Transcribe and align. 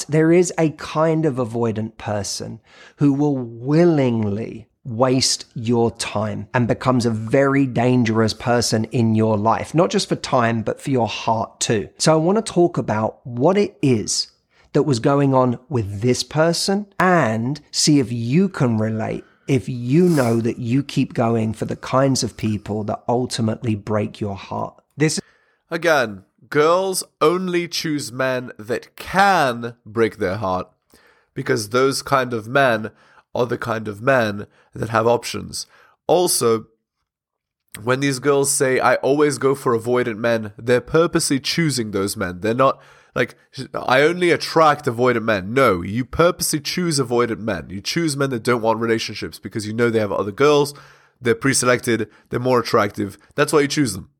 there 0.00 0.32
is 0.32 0.52
a 0.58 0.70
kind 0.70 1.26
of 1.26 1.36
avoidant 1.36 1.96
person 1.98 2.60
who 2.96 3.12
will 3.12 3.36
willingly 3.36 4.68
waste 4.84 5.46
your 5.54 5.90
time 5.92 6.48
and 6.52 6.68
becomes 6.68 7.06
a 7.06 7.10
very 7.10 7.66
dangerous 7.66 8.34
person 8.34 8.84
in 8.86 9.14
your 9.14 9.36
life, 9.36 9.74
not 9.74 9.90
just 9.90 10.08
for 10.08 10.16
time, 10.16 10.62
but 10.62 10.80
for 10.80 10.90
your 10.90 11.08
heart 11.08 11.58
too. 11.60 11.88
So 11.98 12.12
I 12.12 12.16
want 12.16 12.44
to 12.44 12.52
talk 12.52 12.76
about 12.76 13.26
what 13.26 13.56
it 13.56 13.78
is 13.82 14.30
that 14.74 14.82
was 14.82 14.98
going 14.98 15.34
on 15.34 15.58
with 15.68 16.00
this 16.00 16.22
person 16.22 16.86
and 16.98 17.60
see 17.70 17.98
if 17.98 18.12
you 18.12 18.48
can 18.48 18.76
relate. 18.76 19.24
If 19.46 19.68
you 19.68 20.08
know 20.08 20.40
that 20.40 20.58
you 20.58 20.82
keep 20.82 21.14
going 21.14 21.52
for 21.52 21.64
the 21.64 21.76
kinds 21.76 22.22
of 22.22 22.36
people 22.36 22.84
that 22.84 23.04
ultimately 23.08 23.74
break 23.74 24.20
your 24.20 24.36
heart. 24.36 24.82
This 24.96 25.20
Again, 25.70 26.24
girls 26.54 27.02
only 27.20 27.66
choose 27.66 28.12
men 28.12 28.52
that 28.60 28.94
can 28.94 29.74
break 29.84 30.18
their 30.18 30.36
heart 30.36 30.70
because 31.34 31.70
those 31.70 32.00
kind 32.00 32.32
of 32.32 32.46
men 32.46 32.92
are 33.34 33.44
the 33.44 33.58
kind 33.58 33.88
of 33.88 34.00
men 34.00 34.46
that 34.72 34.90
have 34.90 35.04
options. 35.04 35.66
Also, 36.06 36.66
when 37.82 37.98
these 37.98 38.20
girls 38.20 38.52
say, 38.52 38.78
I 38.78 38.94
always 38.96 39.38
go 39.38 39.56
for 39.56 39.76
avoidant 39.76 40.18
men, 40.18 40.52
they're 40.56 40.80
purposely 40.80 41.40
choosing 41.40 41.90
those 41.90 42.16
men. 42.16 42.38
They're 42.38 42.54
not 42.54 42.80
like, 43.16 43.34
I 43.74 44.02
only 44.02 44.30
attract 44.30 44.84
avoidant 44.84 45.24
men. 45.24 45.54
No, 45.54 45.82
you 45.82 46.04
purposely 46.04 46.60
choose 46.60 47.00
avoidant 47.00 47.40
men. 47.40 47.68
You 47.68 47.80
choose 47.80 48.16
men 48.16 48.30
that 48.30 48.44
don't 48.44 48.62
want 48.62 48.78
relationships 48.78 49.40
because 49.40 49.66
you 49.66 49.72
know 49.72 49.90
they 49.90 49.98
have 49.98 50.12
other 50.12 50.30
girls, 50.30 50.72
they're 51.20 51.34
pre 51.34 51.52
selected, 51.52 52.08
they're 52.28 52.38
more 52.38 52.60
attractive. 52.60 53.18
That's 53.34 53.52
why 53.52 53.62
you 53.62 53.68
choose 53.68 53.94
them. 53.94 54.10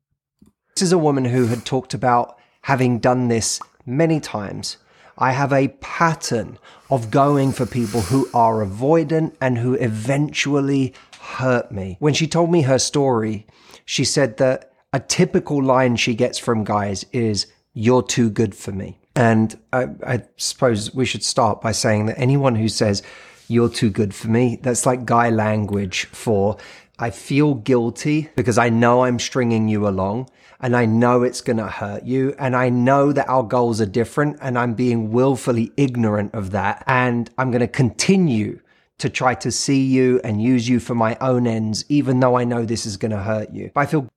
This 0.75 0.87
is 0.87 0.91
a 0.91 0.97
woman 0.97 1.23
who 1.23 1.45
had 1.45 1.63
talked 1.63 1.93
about 1.93 2.37
having 2.63 2.99
done 2.99 3.29
this 3.29 3.61
many 3.85 4.19
times. 4.19 4.75
I 5.17 5.31
have 5.31 5.53
a 5.53 5.69
pattern 5.79 6.59
of 6.89 7.09
going 7.09 7.53
for 7.53 7.65
people 7.65 8.01
who 8.01 8.27
are 8.33 8.55
avoidant 8.55 9.37
and 9.39 9.57
who 9.57 9.75
eventually 9.75 10.93
hurt 11.21 11.71
me. 11.71 11.95
When 11.99 12.13
she 12.13 12.27
told 12.27 12.51
me 12.51 12.63
her 12.63 12.77
story, 12.77 13.47
she 13.85 14.03
said 14.03 14.35
that 14.35 14.73
a 14.91 14.99
typical 14.99 15.63
line 15.63 15.95
she 15.95 16.13
gets 16.13 16.37
from 16.37 16.65
guys 16.65 17.05
is, 17.13 17.47
You're 17.73 18.03
too 18.03 18.29
good 18.29 18.53
for 18.53 18.73
me. 18.73 18.99
And 19.15 19.57
I, 19.71 19.87
I 20.05 20.23
suppose 20.35 20.93
we 20.93 21.05
should 21.05 21.23
start 21.23 21.61
by 21.61 21.71
saying 21.71 22.07
that 22.07 22.19
anyone 22.19 22.55
who 22.55 22.67
says, 22.67 23.01
You're 23.47 23.69
too 23.69 23.89
good 23.89 24.13
for 24.13 24.27
me, 24.27 24.59
that's 24.61 24.85
like 24.85 25.05
guy 25.05 25.29
language 25.29 26.03
for, 26.07 26.57
I 26.99 27.11
feel 27.11 27.53
guilty 27.53 28.29
because 28.35 28.57
I 28.57 28.67
know 28.67 29.05
I'm 29.05 29.19
stringing 29.19 29.69
you 29.69 29.87
along 29.87 30.29
and 30.65 30.75
I 30.75 30.87
know 30.87 31.21
it's 31.21 31.41
going 31.41 31.57
to 31.57 31.67
hurt 31.67 32.05
you. 32.05 32.33
And 32.39 32.55
I 32.55 32.69
know 32.69 33.11
that 33.11 33.29
our 33.29 33.43
goals 33.43 33.79
are 33.79 33.85
different 33.85 34.39
and 34.41 34.57
I'm 34.57 34.73
being 34.73 35.11
willfully 35.11 35.71
ignorant 35.77 36.33
of 36.33 36.49
that. 36.51 36.83
And 36.87 37.29
I'm 37.37 37.51
going 37.51 37.61
to 37.61 37.67
continue 37.67 38.59
to 38.97 39.07
try 39.07 39.35
to 39.35 39.51
see 39.51 39.85
you 39.85 40.19
and 40.23 40.41
use 40.41 40.67
you 40.67 40.79
for 40.79 40.95
my 40.95 41.17
own 41.21 41.45
ends, 41.45 41.85
even 41.87 42.19
though 42.19 42.35
I 42.35 42.45
know 42.45 42.65
this 42.65 42.87
is 42.87 42.97
going 42.97 43.11
to 43.11 43.19
hurt 43.19 43.53
you. 43.53 43.69
But 43.75 43.81
I 43.81 43.85
feel. 43.85 44.09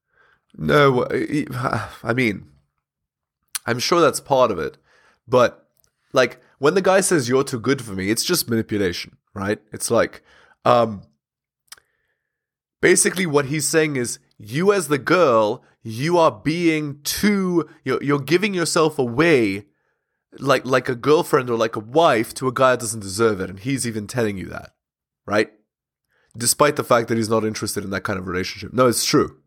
No, 0.56 1.06
I 2.02 2.14
mean, 2.14 2.46
I'm 3.66 3.78
sure 3.78 4.00
that's 4.00 4.18
part 4.18 4.50
of 4.50 4.58
it. 4.58 4.78
But 5.28 5.68
like 6.14 6.40
when 6.60 6.72
the 6.72 6.80
guy 6.80 7.02
says 7.02 7.28
you're 7.28 7.44
too 7.44 7.60
good 7.60 7.82
for 7.82 7.92
me, 7.92 8.08
it's 8.08 8.24
just 8.24 8.48
manipulation, 8.48 9.18
right? 9.34 9.58
It's 9.70 9.90
like, 9.90 10.22
um, 10.64 11.02
basically 12.80 13.26
what 13.26 13.44
he's 13.44 13.68
saying 13.68 13.96
is 13.96 14.18
you 14.38 14.72
as 14.72 14.88
the 14.88 14.98
girl 14.98 15.62
you 15.82 16.16
are 16.16 16.30
being 16.30 17.00
too 17.02 17.68
you're, 17.84 18.02
you're 18.02 18.20
giving 18.20 18.54
yourself 18.54 18.98
away 18.98 19.66
like 20.38 20.64
like 20.64 20.88
a 20.88 20.94
girlfriend 20.94 21.50
or 21.50 21.56
like 21.56 21.76
a 21.76 21.80
wife 21.80 22.32
to 22.34 22.46
a 22.46 22.52
guy 22.52 22.70
that 22.70 22.80
doesn't 22.80 23.00
deserve 23.00 23.40
it 23.40 23.50
and 23.50 23.60
he's 23.60 23.86
even 23.86 24.06
telling 24.06 24.38
you 24.38 24.46
that 24.46 24.70
right 25.26 25.52
despite 26.36 26.76
the 26.76 26.84
fact 26.84 27.08
that 27.08 27.16
he's 27.16 27.28
not 27.28 27.44
interested 27.44 27.82
in 27.82 27.90
that 27.90 28.04
kind 28.04 28.18
of 28.18 28.26
relationship 28.26 28.72
no 28.72 28.86
it's 28.86 29.04
true 29.04 29.40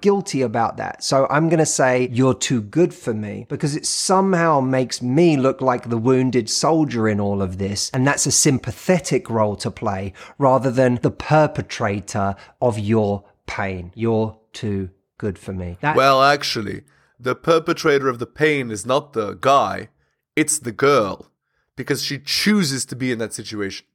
guilty 0.00 0.42
about 0.42 0.76
that. 0.76 1.02
So 1.02 1.26
I'm 1.30 1.48
going 1.48 1.58
to 1.58 1.66
say 1.66 2.08
you're 2.12 2.34
too 2.34 2.60
good 2.60 2.92
for 2.92 3.14
me 3.14 3.46
because 3.48 3.74
it 3.74 3.86
somehow 3.86 4.60
makes 4.60 5.00
me 5.00 5.36
look 5.36 5.60
like 5.60 5.88
the 5.88 5.98
wounded 5.98 6.50
soldier 6.50 7.08
in 7.08 7.20
all 7.20 7.40
of 7.42 7.58
this. 7.58 7.90
And 7.92 8.06
that's 8.06 8.26
a 8.26 8.32
sympathetic 8.32 9.30
role 9.30 9.56
to 9.56 9.70
play 9.70 10.12
rather 10.38 10.70
than 10.70 10.96
the 10.96 11.10
perpetrator 11.10 12.36
of 12.60 12.78
your 12.78 13.24
pain. 13.48 13.90
You're 13.96 14.38
too 14.52 14.90
good 15.16 15.38
for 15.38 15.52
me. 15.52 15.78
That- 15.80 15.96
well, 15.96 16.22
actually, 16.22 16.84
the 17.18 17.34
perpetrator 17.34 18.08
of 18.08 18.20
the 18.20 18.26
pain 18.26 18.70
is 18.70 18.86
not 18.86 19.12
the 19.12 19.34
guy, 19.34 19.88
it's 20.36 20.60
the 20.60 20.70
girl 20.70 21.32
because 21.74 22.02
she 22.02 22.18
chooses 22.18 22.84
to 22.86 22.94
be 22.94 23.10
in 23.10 23.18
that 23.18 23.34
situation. 23.34 23.86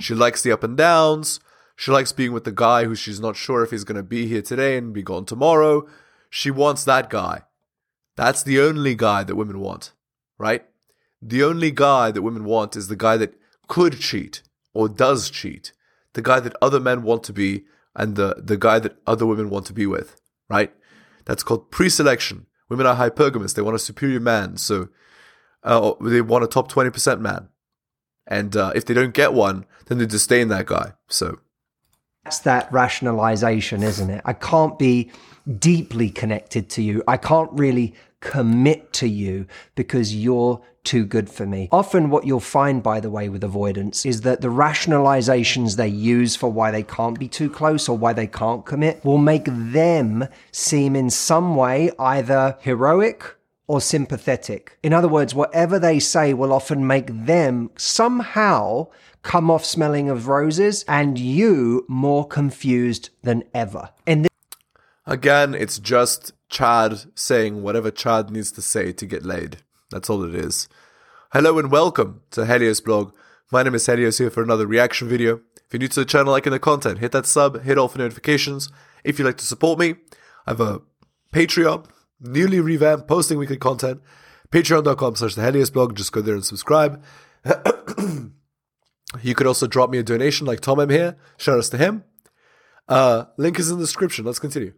She 0.00 0.14
likes 0.14 0.42
the 0.42 0.50
up 0.50 0.64
and 0.64 0.76
downs. 0.76 1.38
She 1.76 1.90
likes 1.90 2.12
being 2.12 2.32
with 2.32 2.44
the 2.44 2.52
guy 2.52 2.84
who 2.84 2.94
she's 2.94 3.20
not 3.20 3.36
sure 3.36 3.62
if 3.62 3.70
he's 3.70 3.84
going 3.84 3.96
to 3.96 4.02
be 4.02 4.26
here 4.26 4.42
today 4.42 4.76
and 4.76 4.92
be 4.92 5.02
gone 5.02 5.24
tomorrow. 5.24 5.86
She 6.28 6.50
wants 6.50 6.84
that 6.84 7.08
guy. 7.08 7.42
That's 8.16 8.42
the 8.42 8.60
only 8.60 8.94
guy 8.94 9.24
that 9.24 9.36
women 9.36 9.60
want, 9.60 9.92
right? 10.38 10.64
The 11.22 11.42
only 11.42 11.70
guy 11.70 12.10
that 12.10 12.22
women 12.22 12.44
want 12.44 12.76
is 12.76 12.88
the 12.88 12.96
guy 12.96 13.16
that 13.16 13.34
could 13.66 13.98
cheat 13.98 14.42
or 14.72 14.88
does 14.88 15.30
cheat, 15.30 15.72
the 16.14 16.22
guy 16.22 16.40
that 16.40 16.56
other 16.60 16.80
men 16.80 17.02
want 17.02 17.24
to 17.24 17.32
be, 17.32 17.64
and 18.00 18.16
the, 18.16 18.36
the 18.42 18.56
guy 18.56 18.78
that 18.78 18.96
other 19.06 19.26
women 19.26 19.50
want 19.50 19.66
to 19.66 19.74
be 19.74 19.86
with, 19.86 20.18
right? 20.48 20.72
That's 21.26 21.42
called 21.42 21.70
pre 21.70 21.90
selection. 21.90 22.46
Women 22.70 22.86
are 22.86 22.96
hypergamous. 22.96 23.54
They 23.54 23.60
want 23.60 23.76
a 23.76 23.78
superior 23.78 24.20
man. 24.20 24.56
So 24.56 24.88
uh, 25.62 25.92
they 26.00 26.22
want 26.22 26.44
a 26.44 26.46
top 26.46 26.72
20% 26.72 27.20
man. 27.20 27.50
And 28.26 28.56
uh, 28.56 28.72
if 28.74 28.86
they 28.86 28.94
don't 28.94 29.12
get 29.12 29.34
one, 29.34 29.66
then 29.86 29.98
they 29.98 30.06
disdain 30.06 30.48
that 30.48 30.64
guy. 30.64 30.94
So 31.08 31.40
that's 32.24 32.38
that 32.40 32.72
rationalization, 32.72 33.82
isn't 33.82 34.08
it? 34.08 34.22
I 34.24 34.32
can't 34.32 34.78
be 34.78 35.10
deeply 35.58 36.08
connected 36.08 36.70
to 36.70 36.82
you. 36.82 37.02
I 37.06 37.18
can't 37.18 37.50
really 37.52 37.94
commit 38.20 38.92
to 38.94 39.08
you 39.08 39.46
because 39.74 40.14
you're 40.14 40.60
too 40.84 41.04
good 41.04 41.28
for 41.28 41.46
me. 41.46 41.68
Often, 41.72 42.10
what 42.10 42.26
you'll 42.26 42.40
find, 42.40 42.82
by 42.82 43.00
the 43.00 43.10
way, 43.10 43.28
with 43.28 43.44
avoidance 43.44 44.06
is 44.06 44.22
that 44.22 44.40
the 44.40 44.48
rationalizations 44.48 45.76
they 45.76 45.88
use 45.88 46.36
for 46.36 46.50
why 46.50 46.70
they 46.70 46.82
can't 46.82 47.18
be 47.18 47.28
too 47.28 47.50
close 47.50 47.88
or 47.88 47.98
why 47.98 48.12
they 48.12 48.26
can't 48.26 48.64
commit 48.64 49.04
will 49.04 49.18
make 49.18 49.44
them 49.46 50.26
seem 50.52 50.96
in 50.96 51.10
some 51.10 51.54
way 51.54 51.90
either 51.98 52.56
heroic 52.60 53.36
or 53.66 53.80
sympathetic. 53.80 54.78
In 54.82 54.92
other 54.92 55.06
words, 55.06 55.34
whatever 55.34 55.78
they 55.78 55.98
say 55.98 56.34
will 56.34 56.52
often 56.52 56.86
make 56.86 57.06
them 57.26 57.70
somehow 57.76 58.88
come 59.22 59.50
off 59.50 59.64
smelling 59.64 60.08
of 60.08 60.28
roses 60.28 60.84
and 60.88 61.18
you 61.18 61.84
more 61.88 62.26
confused 62.26 63.10
than 63.22 63.44
ever. 63.54 63.90
And 64.06 64.24
this- 64.24 64.30
again, 65.06 65.54
it's 65.54 65.78
just 65.78 66.32
Chad 66.50 67.04
saying 67.14 67.62
whatever 67.62 67.90
Chad 67.90 68.30
needs 68.30 68.52
to 68.52 68.62
say 68.62 68.92
to 68.92 69.06
get 69.06 69.24
laid. 69.24 69.58
That's 69.90 70.10
all 70.10 70.22
it 70.24 70.34
is. 70.34 70.68
Hello 71.32 71.58
and 71.58 71.70
welcome 71.70 72.22
to 72.32 72.44
Helios 72.44 72.80
blog. 72.80 73.14
My 73.50 73.62
name 73.62 73.74
is 73.74 73.86
Helios 73.86 74.18
here 74.18 74.30
for 74.30 74.42
another 74.42 74.66
reaction 74.66 75.08
video. 75.08 75.40
If 75.56 75.72
you're 75.72 75.78
new 75.78 75.88
to 75.88 76.00
the 76.00 76.04
channel, 76.04 76.32
liking 76.32 76.52
the 76.52 76.58
content, 76.58 76.98
hit 76.98 77.12
that 77.12 77.26
sub, 77.26 77.62
hit 77.62 77.78
all 77.78 77.88
for 77.88 77.98
notifications. 77.98 78.68
If 79.04 79.18
you'd 79.18 79.24
like 79.24 79.38
to 79.38 79.46
support 79.46 79.78
me, 79.78 79.94
I 80.46 80.50
have 80.50 80.60
a 80.60 80.82
Patreon, 81.32 81.86
newly 82.20 82.60
revamped, 82.60 83.06
posting 83.06 83.38
weekly 83.38 83.56
content. 83.56 84.00
Patreon.com 84.50 85.16
slash 85.16 85.36
the 85.36 85.42
Helios 85.42 85.70
blog. 85.70 85.96
Just 85.96 86.12
go 86.12 86.20
there 86.20 86.34
and 86.34 86.44
subscribe. 86.44 87.02
You 89.22 89.34
could 89.34 89.46
also 89.46 89.66
drop 89.66 89.90
me 89.90 89.98
a 89.98 90.02
donation 90.02 90.46
like 90.46 90.60
Tom 90.60 90.78
M 90.78 90.88
here. 90.88 91.16
Shout 91.36 91.58
outs 91.58 91.68
to 91.70 91.78
him. 91.78 92.04
Uh, 92.88 93.24
link 93.36 93.58
is 93.58 93.70
in 93.70 93.78
the 93.78 93.82
description. 93.82 94.24
Let's 94.24 94.38
continue. 94.38 94.72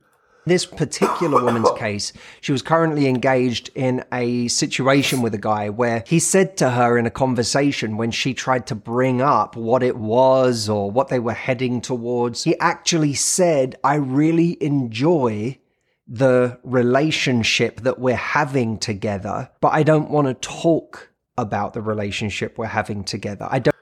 This 0.44 0.66
particular 0.66 1.42
woman's 1.42 1.70
case, 1.78 2.12
she 2.40 2.52
was 2.52 2.62
currently 2.62 3.06
engaged 3.06 3.70
in 3.74 4.04
a 4.12 4.48
situation 4.48 5.22
with 5.22 5.34
a 5.34 5.38
guy 5.38 5.68
where 5.68 6.02
he 6.06 6.18
said 6.18 6.56
to 6.58 6.70
her 6.70 6.98
in 6.98 7.06
a 7.06 7.10
conversation 7.10 7.96
when 7.96 8.10
she 8.10 8.34
tried 8.34 8.66
to 8.68 8.74
bring 8.74 9.22
up 9.22 9.56
what 9.56 9.82
it 9.82 9.96
was 9.96 10.68
or 10.68 10.90
what 10.90 11.08
they 11.08 11.18
were 11.18 11.32
heading 11.32 11.80
towards, 11.80 12.44
he 12.44 12.58
actually 12.58 13.14
said, 13.14 13.76
I 13.84 13.94
really 13.94 14.62
enjoy 14.62 15.58
the 16.06 16.58
relationship 16.62 17.80
that 17.82 17.98
we're 17.98 18.16
having 18.16 18.78
together, 18.78 19.50
but 19.60 19.72
I 19.72 19.82
don't 19.82 20.10
want 20.10 20.26
to 20.26 20.34
talk 20.34 21.10
about 21.38 21.72
the 21.72 21.80
relationship 21.80 22.58
we're 22.58 22.66
having 22.66 23.04
together. 23.04 23.48
I 23.50 23.60
don't 23.60 23.72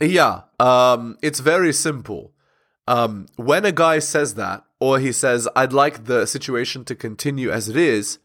yeah, 0.00 0.42
um, 0.60 1.16
it's 1.22 1.40
very 1.40 1.72
simple. 1.72 2.32
Um, 2.86 3.26
when 3.36 3.64
a 3.64 3.72
guy 3.72 3.98
says 3.98 4.34
that, 4.34 4.64
or 4.80 4.98
he 4.98 5.12
says, 5.12 5.48
I'd 5.56 5.72
like 5.72 6.04
the 6.04 6.26
situation 6.26 6.84
to 6.84 6.94
continue 6.94 7.50
as 7.50 7.68
it 7.68 7.76
is, 7.76 8.18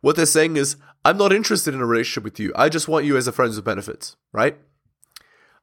what 0.00 0.16
they're 0.16 0.26
saying 0.26 0.56
is, 0.56 0.76
I'm 1.04 1.16
not 1.16 1.32
interested 1.32 1.74
in 1.74 1.80
a 1.80 1.86
relationship 1.86 2.24
with 2.24 2.38
you. 2.38 2.52
I 2.54 2.68
just 2.68 2.88
want 2.88 3.06
you 3.06 3.16
as 3.16 3.26
a 3.26 3.32
friend 3.32 3.54
with 3.54 3.64
benefits, 3.64 4.16
right? 4.32 4.58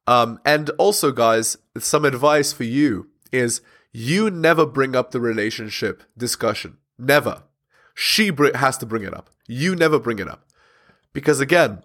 Um, 0.08 0.40
and 0.46 0.70
also, 0.72 1.12
guys, 1.12 1.58
some 1.78 2.06
advice 2.06 2.54
for 2.54 2.64
you 2.64 3.10
is 3.32 3.62
you 3.92 4.30
never 4.30 4.66
bring 4.66 4.96
up 4.96 5.12
the 5.12 5.20
relationship 5.20 6.04
discussion. 6.18 6.78
Never. 6.98 7.44
She 7.94 8.30
br- 8.30 8.56
has 8.56 8.78
to 8.78 8.86
bring 8.86 9.04
it 9.04 9.14
up. 9.14 9.30
You 9.48 9.76
never 9.76 10.00
bring 10.00 10.20
it 10.20 10.28
up. 10.28 10.46
Because 11.14 11.40
again, 11.40 11.84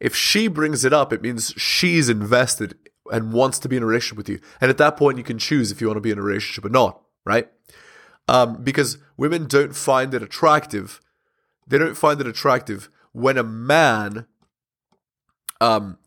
if 0.00 0.14
she 0.14 0.48
brings 0.48 0.84
it 0.84 0.92
up, 0.92 1.12
it 1.12 1.22
means 1.22 1.52
she's 1.56 2.08
invested 2.08 2.76
and 3.12 3.32
wants 3.32 3.58
to 3.60 3.68
be 3.68 3.76
in 3.76 3.82
a 3.82 3.86
relationship 3.86 4.18
with 4.18 4.28
you. 4.28 4.40
And 4.60 4.70
at 4.70 4.78
that 4.78 4.96
point, 4.96 5.18
you 5.18 5.24
can 5.24 5.38
choose 5.38 5.70
if 5.70 5.80
you 5.80 5.86
want 5.86 5.96
to 5.98 6.02
be 6.02 6.10
in 6.10 6.18
a 6.18 6.22
relationship 6.22 6.64
or 6.64 6.70
not, 6.70 7.00
right? 7.26 7.48
Um, 8.28 8.62
because 8.62 8.98
women 9.16 9.46
don't 9.46 9.76
find 9.76 10.14
it 10.14 10.22
attractive. 10.22 11.00
They 11.66 11.76
don't 11.76 11.96
find 11.96 12.20
it 12.20 12.26
attractive 12.26 12.88
when 13.12 13.36
a 13.36 13.42
man 13.42 14.26
um, 15.60 15.98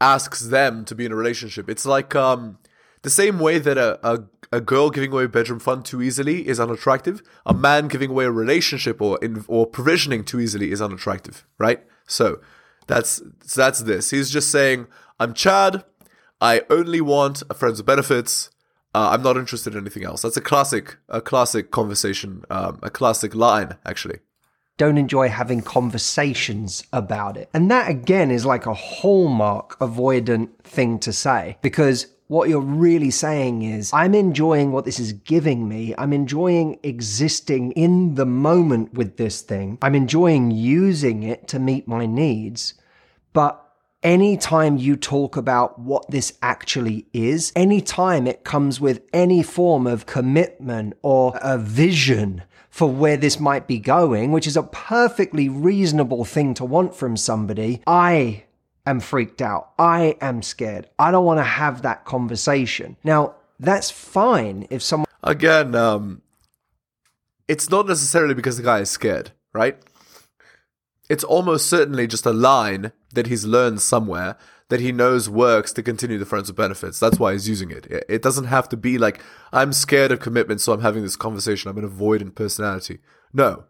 asks 0.00 0.40
them 0.40 0.84
to 0.84 0.94
be 0.94 1.06
in 1.06 1.12
a 1.12 1.16
relationship. 1.16 1.70
It's 1.70 1.86
like 1.86 2.14
um, 2.14 2.58
the 3.02 3.10
same 3.10 3.38
way 3.38 3.58
that 3.58 3.78
a, 3.78 3.98
a, 4.06 4.24
a 4.52 4.60
girl 4.60 4.90
giving 4.90 5.12
away 5.12 5.26
bedroom 5.26 5.60
fun 5.60 5.82
too 5.82 6.02
easily 6.02 6.46
is 6.46 6.60
unattractive. 6.60 7.22
A 7.46 7.54
man 7.54 7.88
giving 7.88 8.10
away 8.10 8.24
a 8.24 8.30
relationship 8.30 9.00
or 9.00 9.18
in, 9.22 9.44
or 9.48 9.66
provisioning 9.66 10.24
too 10.24 10.40
easily 10.40 10.70
is 10.72 10.82
unattractive, 10.82 11.46
right? 11.58 11.82
So 12.06 12.40
that's 12.86 13.22
so 13.44 13.60
that's 13.60 13.80
this. 13.80 14.10
He's 14.10 14.30
just 14.30 14.50
saying, 14.50 14.86
"I'm 15.20 15.34
Chad. 15.34 15.84
I 16.40 16.62
only 16.70 17.00
want 17.00 17.42
a 17.50 17.54
friends 17.54 17.78
with 17.78 17.86
benefits. 17.86 18.50
Uh, 18.94 19.10
I'm 19.12 19.22
not 19.22 19.36
interested 19.36 19.74
in 19.74 19.80
anything 19.80 20.04
else." 20.04 20.22
That's 20.22 20.36
a 20.36 20.42
classic, 20.42 20.96
a 21.08 21.20
classic 21.20 21.70
conversation, 21.70 22.44
um, 22.50 22.78
a 22.82 22.90
classic 22.90 23.34
line, 23.34 23.76
actually 23.84 24.20
don't 24.78 24.96
enjoy 24.96 25.28
having 25.28 25.60
conversations 25.60 26.84
about 26.92 27.36
it. 27.36 27.50
And 27.52 27.68
that 27.68 27.90
again 27.90 28.30
is 28.30 28.46
like 28.46 28.64
a 28.64 28.74
hallmark 28.74 29.76
avoidant 29.80 30.50
thing 30.62 31.00
to 31.00 31.12
say 31.12 31.58
because 31.62 32.06
what 32.28 32.50
you're 32.50 32.60
really 32.60 33.10
saying 33.10 33.62
is, 33.62 33.90
I'm 33.92 34.14
enjoying 34.14 34.70
what 34.70 34.84
this 34.84 35.00
is 35.00 35.14
giving 35.14 35.66
me. 35.66 35.94
I'm 35.96 36.12
enjoying 36.12 36.78
existing 36.82 37.72
in 37.72 38.16
the 38.16 38.26
moment 38.26 38.92
with 38.92 39.16
this 39.16 39.40
thing. 39.40 39.78
I'm 39.80 39.94
enjoying 39.94 40.50
using 40.50 41.22
it 41.22 41.48
to 41.48 41.58
meet 41.58 41.88
my 41.88 42.04
needs. 42.04 42.74
But 43.32 43.67
anytime 44.02 44.76
you 44.76 44.96
talk 44.96 45.36
about 45.36 45.78
what 45.78 46.10
this 46.10 46.38
actually 46.42 47.06
is, 47.12 47.52
anytime 47.56 48.26
it 48.26 48.44
comes 48.44 48.80
with 48.80 49.02
any 49.12 49.42
form 49.42 49.86
of 49.86 50.06
commitment 50.06 50.94
or 51.02 51.38
a 51.42 51.58
vision 51.58 52.42
for 52.70 52.90
where 52.90 53.16
this 53.16 53.40
might 53.40 53.66
be 53.66 53.78
going, 53.78 54.30
which 54.30 54.46
is 54.46 54.56
a 54.56 54.62
perfectly 54.62 55.48
reasonable 55.48 56.24
thing 56.24 56.54
to 56.54 56.64
want 56.64 56.94
from 56.94 57.16
somebody, 57.16 57.82
I 57.86 58.44
am 58.86 59.00
freaked 59.00 59.42
out. 59.42 59.72
I 59.78 60.16
am 60.20 60.42
scared. 60.42 60.88
I 60.98 61.10
don't 61.10 61.24
want 61.24 61.38
to 61.38 61.44
have 61.44 61.82
that 61.82 62.04
conversation. 62.04 62.96
Now, 63.02 63.34
that's 63.58 63.90
fine 63.90 64.66
if 64.70 64.82
someone. 64.82 65.06
Again, 65.22 65.74
um, 65.74 66.22
it's 67.48 67.68
not 67.70 67.88
necessarily 67.88 68.34
because 68.34 68.56
the 68.56 68.62
guy 68.62 68.78
is 68.80 68.90
scared, 68.90 69.32
right? 69.52 69.76
It's 71.08 71.24
almost 71.24 71.68
certainly 71.68 72.06
just 72.06 72.26
a 72.26 72.32
line 72.32 72.92
that 73.14 73.28
he's 73.28 73.46
learned 73.46 73.80
somewhere 73.80 74.36
that 74.68 74.80
he 74.80 74.92
knows 74.92 75.30
works 75.30 75.72
to 75.72 75.82
continue 75.82 76.18
the 76.18 76.26
friends 76.26 76.48
with 76.48 76.56
benefits. 76.56 77.00
That's 77.00 77.18
why 77.18 77.32
he's 77.32 77.48
using 77.48 77.70
it. 77.70 77.86
It 78.08 78.22
doesn't 78.22 78.44
have 78.44 78.68
to 78.68 78.76
be 78.76 78.98
like, 78.98 79.22
I'm 79.52 79.72
scared 79.72 80.12
of 80.12 80.20
commitment, 80.20 80.60
so 80.60 80.72
I'm 80.72 80.82
having 80.82 81.02
this 81.02 81.16
conversation. 81.16 81.70
I'm 81.70 81.78
an 81.78 81.88
avoidant 81.88 82.34
personality. 82.34 82.98
No. 83.32 83.64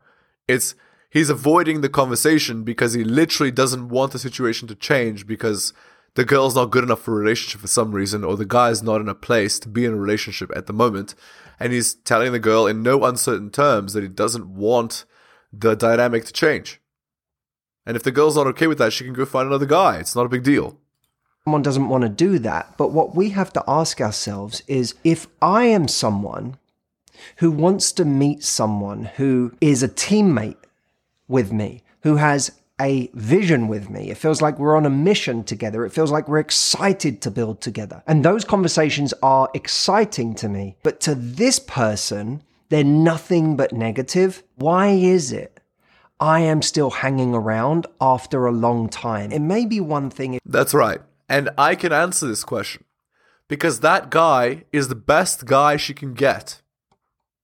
It's 0.49 0.75
he's 1.09 1.31
avoiding 1.31 1.81
the 1.81 1.89
conversation 1.89 2.65
because 2.65 2.95
he 2.95 3.05
literally 3.05 3.53
doesn't 3.53 3.89
want 3.89 4.13
the 4.13 4.19
situation 4.19 4.67
to 4.69 4.75
change 4.75 5.27
because 5.27 5.73
the 6.15 6.25
girl's 6.25 6.57
not 6.57 6.71
good 6.71 6.83
enough 6.83 7.03
for 7.03 7.13
a 7.13 7.21
relationship 7.21 7.61
for 7.61 7.69
some 7.69 7.93
reason, 7.93 8.25
or 8.25 8.37
the 8.37 8.45
guy's 8.45 8.83
not 8.83 9.01
in 9.01 9.09
a 9.09 9.15
place 9.15 9.61
to 9.61 9.69
be 9.69 9.85
in 9.85 9.93
a 9.93 9.97
relationship 9.97 10.51
at 10.57 10.67
the 10.67 10.73
moment. 10.73 11.15
And 11.61 11.73
he's 11.73 11.95
telling 11.95 12.33
the 12.33 12.41
girl 12.41 12.67
in 12.67 12.83
no 12.83 13.05
uncertain 13.05 13.51
terms 13.51 13.93
that 13.93 14.03
he 14.03 14.09
doesn't 14.09 14.49
want 14.49 15.05
the 15.53 15.77
dynamic 15.77 16.25
to 16.25 16.33
change. 16.33 16.81
And 17.89 17.97
if 17.97 18.05
the 18.05 18.13
girl's 18.13 18.37
not 18.37 18.47
okay 18.47 18.69
with 18.69 18.79
that, 18.79 18.93
she 18.93 19.03
can 19.03 19.15
go 19.15 19.25
find 19.25 19.49
another 19.49 19.67
guy. 19.67 19.97
It's 19.97 20.15
not 20.15 20.27
a 20.27 20.29
big 20.29 20.45
deal 20.45 20.79
someone 21.49 21.63
doesn't 21.63 21.89
want 21.89 22.03
to 22.03 22.11
do 22.11 22.39
that. 22.39 22.75
But 22.77 22.93
what 22.93 23.15
we 23.15 23.31
have 23.31 23.55
to 23.55 23.65
ask 23.67 24.03
ourselves 24.03 24.63
is 24.67 24.95
if 25.03 25.27
I 25.41 25.65
am 25.65 25.89
someone 25.89 26.59
who 27.37 27.51
wants 27.51 27.91
to 27.93 28.05
meet 28.05 28.45
someone 28.45 29.05
who 29.17 29.53
is 29.59 29.83
a 29.83 29.89
teammate 29.89 30.59
with 31.27 31.51
me, 31.51 31.83
who 32.03 32.17
has 32.17 32.53
a 32.79 33.11
vision 33.15 33.67
with 33.67 33.89
me. 33.89 34.11
It 34.11 34.19
feels 34.19 34.43
like 34.43 34.59
we're 34.59 34.77
on 34.77 34.85
a 34.85 34.91
mission 34.91 35.43
together. 35.43 35.87
It 35.87 35.91
feels 35.91 36.13
like 36.13 36.29
we're 36.29 36.39
excited 36.39 37.23
to 37.23 37.31
build 37.31 37.63
together. 37.63 38.03
And 38.07 38.23
those 38.23 38.45
conversations 38.45 39.15
are 39.23 39.49
exciting 39.55 40.35
to 40.37 40.51
me. 40.51 40.77
But 40.83 41.01
to 41.01 41.15
this 41.15 41.59
person, 41.59 42.43
they're 42.69 42.85
nothing 42.85 43.57
but 43.57 43.73
negative. 43.73 44.43
Why 44.57 44.89
is 44.89 45.33
it? 45.33 45.58
I 46.21 46.41
am 46.41 46.63
still 46.63 46.91
hanging 46.91 47.35
around 47.35 47.87
after 48.01 48.47
a 48.47 48.53
long 48.53 48.89
time. 48.89 49.31
It 49.31 49.41
may 49.41 49.65
be 49.65 49.81
one 49.81 50.11
thing. 50.11 50.39
That's 50.45 50.75
right. 50.75 51.01
And 51.29 51.51
I 51.57 51.75
can 51.75 51.93
answer 51.93 52.27
this 52.27 52.45
question 52.45 52.85
because 53.49 53.81
that 53.81 54.11
guy 54.11 54.65
is 54.73 54.89
the 54.89 54.95
best 54.95 55.47
guy 55.47 55.77
she 55.77 55.95
can 55.95 56.15
get. 56.15 56.61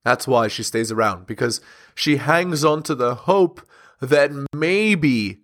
That's 0.05 0.27
why 0.27 0.49
she 0.49 0.63
stays 0.63 0.91
around 0.91 1.27
because 1.27 1.61
she 1.95 2.17
hangs 2.17 2.65
on 2.65 2.83
to 2.85 2.95
the 2.95 3.15
hope 3.15 3.63
that 4.01 4.31
maybe, 4.55 5.41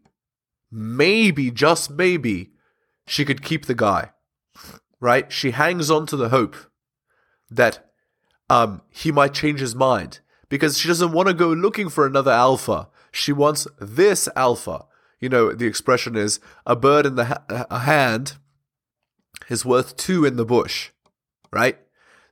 maybe, 0.70 1.50
just 1.50 1.90
maybe, 1.90 2.50
she 3.06 3.24
could 3.24 3.42
keep 3.42 3.66
the 3.66 3.74
guy. 3.74 4.10
Right? 5.00 5.32
She 5.32 5.52
hangs 5.52 5.90
on 5.90 6.06
to 6.06 6.16
the 6.16 6.28
hope 6.28 6.56
that 7.48 7.90
um, 8.50 8.82
he 8.90 9.10
might 9.10 9.32
change 9.32 9.60
his 9.60 9.74
mind 9.74 10.20
because 10.50 10.76
she 10.76 10.88
doesn't 10.88 11.12
want 11.12 11.28
to 11.28 11.34
go 11.34 11.48
looking 11.48 11.88
for 11.88 12.06
another 12.06 12.32
alpha. 12.32 12.88
She 13.12 13.32
wants 13.32 13.66
this 13.80 14.28
alpha 14.36 14.86
you 15.20 15.28
know, 15.28 15.52
the 15.52 15.66
expression 15.66 16.16
is 16.16 16.40
a 16.66 16.74
bird 16.74 17.06
in 17.06 17.14
the 17.14 17.26
ha- 17.26 17.78
hand 17.78 18.38
is 19.48 19.64
worth 19.64 19.96
two 19.96 20.24
in 20.24 20.36
the 20.36 20.46
bush, 20.46 20.90
right? 21.52 21.78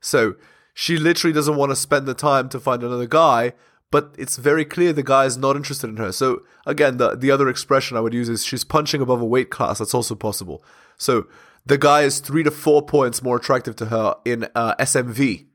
So 0.00 0.36
she 0.72 0.96
literally 0.96 1.34
doesn't 1.34 1.56
want 1.56 1.70
to 1.70 1.76
spend 1.76 2.06
the 2.06 2.14
time 2.14 2.48
to 2.48 2.58
find 2.58 2.82
another 2.82 3.06
guy, 3.06 3.52
but 3.90 4.14
it's 4.18 4.36
very 4.36 4.64
clear 4.64 4.92
the 4.92 5.02
guy 5.02 5.26
is 5.26 5.36
not 5.36 5.54
interested 5.54 5.90
in 5.90 5.98
her. 5.98 6.12
So 6.12 6.42
again, 6.66 6.96
the 6.96 7.14
the 7.14 7.30
other 7.30 7.48
expression 7.48 7.96
I 7.96 8.00
would 8.00 8.14
use 8.14 8.28
is 8.28 8.44
she's 8.44 8.64
punching 8.64 9.02
above 9.02 9.20
a 9.20 9.26
weight 9.26 9.50
class. 9.50 9.78
That's 9.78 9.94
also 9.94 10.14
possible. 10.14 10.64
So 10.96 11.26
the 11.66 11.78
guy 11.78 12.02
is 12.02 12.20
three 12.20 12.42
to 12.42 12.50
four 12.50 12.82
points 12.82 13.22
more 13.22 13.36
attractive 13.36 13.76
to 13.76 13.86
her 13.86 14.16
in 14.24 14.48
uh, 14.54 14.74
SMV, 14.76 15.46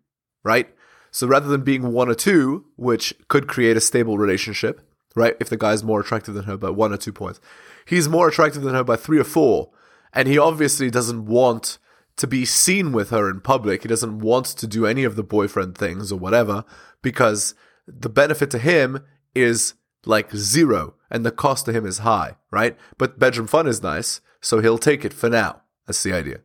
right? 0.43 0.69
So 1.09 1.27
rather 1.27 1.47
than 1.47 1.61
being 1.61 1.93
one 1.93 2.09
or 2.09 2.15
two, 2.15 2.65
which 2.75 3.13
could 3.27 3.47
create 3.47 3.77
a 3.77 3.81
stable 3.81 4.17
relationship, 4.17 4.81
right? 5.15 5.35
If 5.39 5.49
the 5.49 5.57
guy's 5.57 5.83
more 5.83 6.01
attractive 6.01 6.33
than 6.33 6.45
her 6.45 6.57
by 6.57 6.69
one 6.69 6.93
or 6.93 6.97
two 6.97 7.13
points, 7.13 7.39
he's 7.85 8.09
more 8.09 8.27
attractive 8.27 8.61
than 8.63 8.73
her 8.73 8.83
by 8.83 8.95
three 8.95 9.19
or 9.19 9.23
four. 9.23 9.71
And 10.13 10.27
he 10.27 10.37
obviously 10.37 10.89
doesn't 10.89 11.25
want 11.25 11.79
to 12.17 12.27
be 12.27 12.45
seen 12.45 12.91
with 12.91 13.09
her 13.09 13.29
in 13.29 13.41
public. 13.41 13.81
He 13.81 13.87
doesn't 13.87 14.19
want 14.19 14.45
to 14.45 14.67
do 14.67 14.85
any 14.85 15.03
of 15.03 15.15
the 15.15 15.23
boyfriend 15.23 15.77
things 15.77 16.11
or 16.11 16.19
whatever 16.19 16.63
because 17.01 17.55
the 17.87 18.09
benefit 18.09 18.51
to 18.51 18.59
him 18.59 19.03
is 19.33 19.73
like 20.05 20.35
zero 20.35 20.95
and 21.09 21.25
the 21.25 21.31
cost 21.31 21.65
to 21.65 21.73
him 21.73 21.85
is 21.85 21.99
high, 21.99 22.37
right? 22.51 22.77
But 22.97 23.19
bedroom 23.19 23.47
fun 23.47 23.67
is 23.67 23.81
nice, 23.81 24.21
so 24.41 24.59
he'll 24.59 24.77
take 24.77 25.03
it 25.05 25.13
for 25.13 25.29
now. 25.29 25.61
That's 25.87 26.03
the 26.03 26.13
idea. 26.13 26.41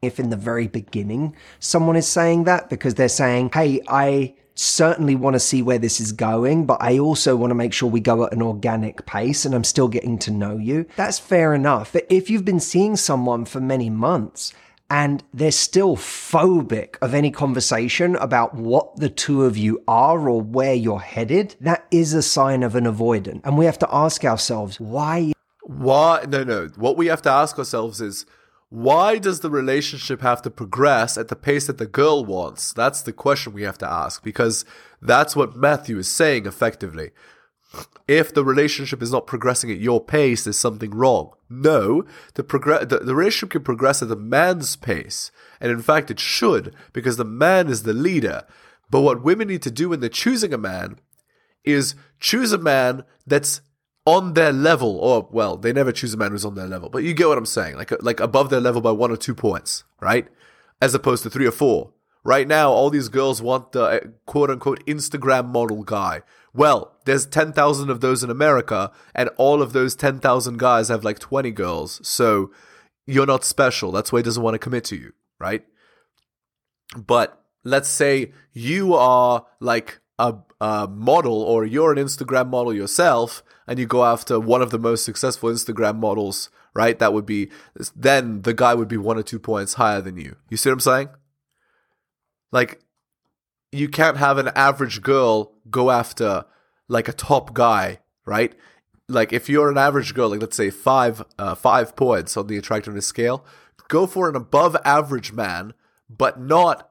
If 0.00 0.20
in 0.20 0.30
the 0.30 0.36
very 0.36 0.68
beginning 0.68 1.34
someone 1.58 1.96
is 1.96 2.06
saying 2.06 2.44
that 2.44 2.70
because 2.70 2.94
they're 2.94 3.08
saying, 3.08 3.50
hey, 3.52 3.80
I 3.88 4.34
certainly 4.58 5.14
want 5.14 5.34
to 5.34 5.40
see 5.40 5.62
where 5.62 5.78
this 5.78 6.00
is 6.00 6.12
going, 6.12 6.66
but 6.66 6.78
I 6.80 6.98
also 6.98 7.36
want 7.36 7.50
to 7.52 7.54
make 7.54 7.72
sure 7.72 7.88
we 7.88 8.00
go 8.00 8.24
at 8.24 8.32
an 8.32 8.42
organic 8.42 9.06
pace 9.06 9.44
and 9.44 9.54
I'm 9.54 9.64
still 9.64 9.88
getting 9.88 10.18
to 10.20 10.30
know 10.30 10.56
you. 10.56 10.86
That's 10.96 11.18
fair 11.18 11.54
enough. 11.54 11.92
But 11.92 12.06
if 12.10 12.28
you've 12.28 12.44
been 12.44 12.60
seeing 12.60 12.96
someone 12.96 13.44
for 13.44 13.60
many 13.60 13.88
months, 13.88 14.52
and 14.90 15.22
they're 15.34 15.50
still 15.50 15.96
phobic 15.96 16.96
of 17.02 17.12
any 17.12 17.30
conversation 17.30 18.16
about 18.16 18.54
what 18.54 18.96
the 18.96 19.10
two 19.10 19.44
of 19.44 19.56
you 19.56 19.82
are 19.86 20.28
or 20.28 20.40
where 20.40 20.74
you're 20.74 21.00
headed, 21.00 21.54
that 21.60 21.86
is 21.90 22.14
a 22.14 22.22
sign 22.22 22.62
of 22.62 22.74
an 22.74 22.84
avoidant. 22.84 23.42
And 23.44 23.58
we 23.58 23.66
have 23.66 23.78
to 23.80 23.88
ask 23.94 24.24
ourselves, 24.24 24.80
why? 24.80 25.32
Why? 25.62 26.24
No, 26.26 26.42
no. 26.42 26.68
What 26.76 26.96
we 26.96 27.08
have 27.08 27.20
to 27.22 27.30
ask 27.30 27.58
ourselves 27.58 28.00
is, 28.00 28.24
why 28.70 29.18
does 29.18 29.40
the 29.40 29.50
relationship 29.50 30.20
have 30.20 30.42
to 30.42 30.50
progress 30.50 31.16
at 31.16 31.28
the 31.28 31.36
pace 31.36 31.66
that 31.66 31.78
the 31.78 31.86
girl 31.86 32.24
wants? 32.24 32.72
That's 32.72 33.00
the 33.00 33.12
question 33.12 33.52
we 33.52 33.62
have 33.62 33.78
to 33.78 33.90
ask 33.90 34.22
because 34.22 34.64
that's 35.00 35.34
what 35.34 35.56
Matthew 35.56 35.98
is 35.98 36.08
saying 36.08 36.44
effectively. 36.44 37.10
If 38.06 38.32
the 38.32 38.44
relationship 38.44 39.02
is 39.02 39.12
not 39.12 39.26
progressing 39.26 39.70
at 39.70 39.78
your 39.78 40.02
pace, 40.02 40.44
there's 40.44 40.58
something 40.58 40.90
wrong. 40.90 41.32
No, 41.48 42.04
the, 42.34 42.42
progress, 42.42 42.86
the, 42.86 42.98
the 42.98 43.14
relationship 43.14 43.50
can 43.50 43.62
progress 43.62 44.02
at 44.02 44.08
the 44.08 44.16
man's 44.16 44.76
pace. 44.76 45.30
And 45.60 45.70
in 45.70 45.82
fact, 45.82 46.10
it 46.10 46.20
should 46.20 46.74
because 46.92 47.16
the 47.16 47.24
man 47.24 47.68
is 47.68 47.82
the 47.82 47.92
leader. 47.92 48.44
But 48.90 49.02
what 49.02 49.22
women 49.22 49.48
need 49.48 49.62
to 49.62 49.70
do 49.70 49.90
when 49.90 50.00
they're 50.00 50.08
choosing 50.08 50.54
a 50.54 50.58
man 50.58 50.98
is 51.64 51.94
choose 52.20 52.52
a 52.52 52.58
man 52.58 53.04
that's 53.26 53.60
on 54.08 54.32
their 54.32 54.54
level, 54.54 54.96
or 54.96 55.28
well, 55.30 55.58
they 55.58 55.70
never 55.70 55.92
choose 55.92 56.14
a 56.14 56.16
man 56.16 56.30
who's 56.30 56.44
on 56.44 56.54
their 56.54 56.66
level, 56.66 56.88
but 56.88 57.02
you 57.02 57.12
get 57.12 57.28
what 57.28 57.36
I'm 57.36 57.44
saying, 57.44 57.76
like 57.76 57.92
like 58.02 58.20
above 58.20 58.48
their 58.48 58.60
level 58.60 58.80
by 58.80 58.90
one 58.90 59.10
or 59.10 59.18
two 59.18 59.34
points, 59.34 59.84
right? 60.00 60.26
As 60.80 60.94
opposed 60.94 61.22
to 61.24 61.30
three 61.30 61.46
or 61.46 61.52
four. 61.52 61.92
Right 62.24 62.48
now, 62.48 62.70
all 62.70 62.88
these 62.90 63.08
girls 63.08 63.42
want 63.42 63.72
the 63.72 63.82
uh, 63.82 64.00
quote 64.26 64.50
unquote 64.50 64.84
Instagram 64.86 65.46
model 65.48 65.82
guy 65.82 66.22
Well, 66.54 66.96
there's 67.04 67.26
10,000 67.26 67.90
of 67.90 68.00
those 68.00 68.24
in 68.24 68.30
America, 68.30 68.90
and 69.14 69.28
all 69.36 69.60
of 69.60 69.72
those 69.74 69.94
10,000 69.94 70.58
guys 70.58 70.88
have 70.88 71.04
like 71.04 71.18
20 71.18 71.50
girls. 71.50 72.00
So 72.06 72.50
you're 73.06 73.26
not 73.26 73.44
special. 73.44 73.92
That's 73.92 74.10
why 74.10 74.20
he 74.20 74.22
doesn't 74.22 74.42
want 74.42 74.54
to 74.54 74.58
commit 74.58 74.84
to 74.84 74.96
you, 74.96 75.12
right? 75.38 75.64
But 76.96 77.42
let's 77.62 77.88
say 77.88 78.32
you 78.52 78.94
are 78.94 79.46
like 79.60 80.00
a, 80.18 80.34
a 80.60 80.88
model 80.88 81.42
or 81.42 81.64
you're 81.64 81.92
an 81.92 81.98
Instagram 81.98 82.48
model 82.48 82.74
yourself 82.74 83.42
and 83.66 83.78
you 83.78 83.86
go 83.86 84.04
after 84.04 84.40
one 84.40 84.62
of 84.62 84.70
the 84.70 84.78
most 84.78 85.04
successful 85.04 85.50
Instagram 85.50 85.96
models, 85.96 86.50
right? 86.74 86.98
That 86.98 87.12
would 87.12 87.26
be, 87.26 87.50
then 87.94 88.42
the 88.42 88.54
guy 88.54 88.74
would 88.74 88.88
be 88.88 88.96
one 88.96 89.18
or 89.18 89.22
two 89.22 89.38
points 89.38 89.74
higher 89.74 90.00
than 90.00 90.16
you. 90.16 90.36
You 90.48 90.56
see 90.56 90.70
what 90.70 90.74
I'm 90.74 90.80
saying? 90.80 91.08
Like, 92.50 92.80
you 93.70 93.88
can't 93.88 94.16
have 94.16 94.38
an 94.38 94.48
average 94.54 95.02
girl 95.02 95.52
go 95.70 95.90
after 95.90 96.44
like 96.88 97.08
a 97.08 97.12
top 97.12 97.52
guy, 97.52 98.00
right? 98.24 98.54
Like 99.08 99.32
if 99.32 99.48
you're 99.48 99.70
an 99.70 99.78
average 99.78 100.14
girl, 100.14 100.30
like 100.30 100.40
let's 100.40 100.56
say 100.56 100.70
five 100.70 101.22
uh, 101.38 101.54
five 101.54 101.96
points 101.96 102.36
on 102.36 102.46
the 102.46 102.56
attractiveness 102.56 103.06
scale, 103.06 103.44
go 103.88 104.06
for 104.06 104.28
an 104.28 104.36
above 104.36 104.76
average 104.84 105.32
man, 105.32 105.74
but 106.08 106.40
not 106.40 106.90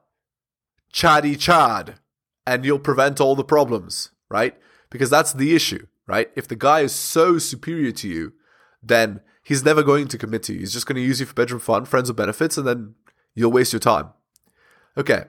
chatty 0.92 1.36
Chad, 1.36 1.98
and 2.48 2.64
you'll 2.64 2.78
prevent 2.78 3.20
all 3.20 3.36
the 3.36 3.44
problems, 3.44 4.10
right? 4.30 4.56
Because 4.88 5.10
that's 5.10 5.34
the 5.34 5.54
issue, 5.54 5.86
right? 6.06 6.30
If 6.34 6.48
the 6.48 6.56
guy 6.56 6.80
is 6.80 6.94
so 6.94 7.36
superior 7.36 7.92
to 7.92 8.08
you, 8.08 8.32
then 8.82 9.20
he's 9.42 9.62
never 9.62 9.82
going 9.82 10.08
to 10.08 10.16
commit 10.16 10.44
to 10.44 10.54
you. 10.54 10.60
He's 10.60 10.72
just 10.72 10.86
going 10.86 10.96
to 10.96 11.02
use 11.02 11.20
you 11.20 11.26
for 11.26 11.34
bedroom 11.34 11.60
fun, 11.60 11.84
friends 11.84 12.08
with 12.08 12.16
benefits, 12.16 12.56
and 12.56 12.66
then 12.66 12.94
you'll 13.34 13.52
waste 13.52 13.74
your 13.74 13.80
time. 13.80 14.08
Okay, 14.96 15.24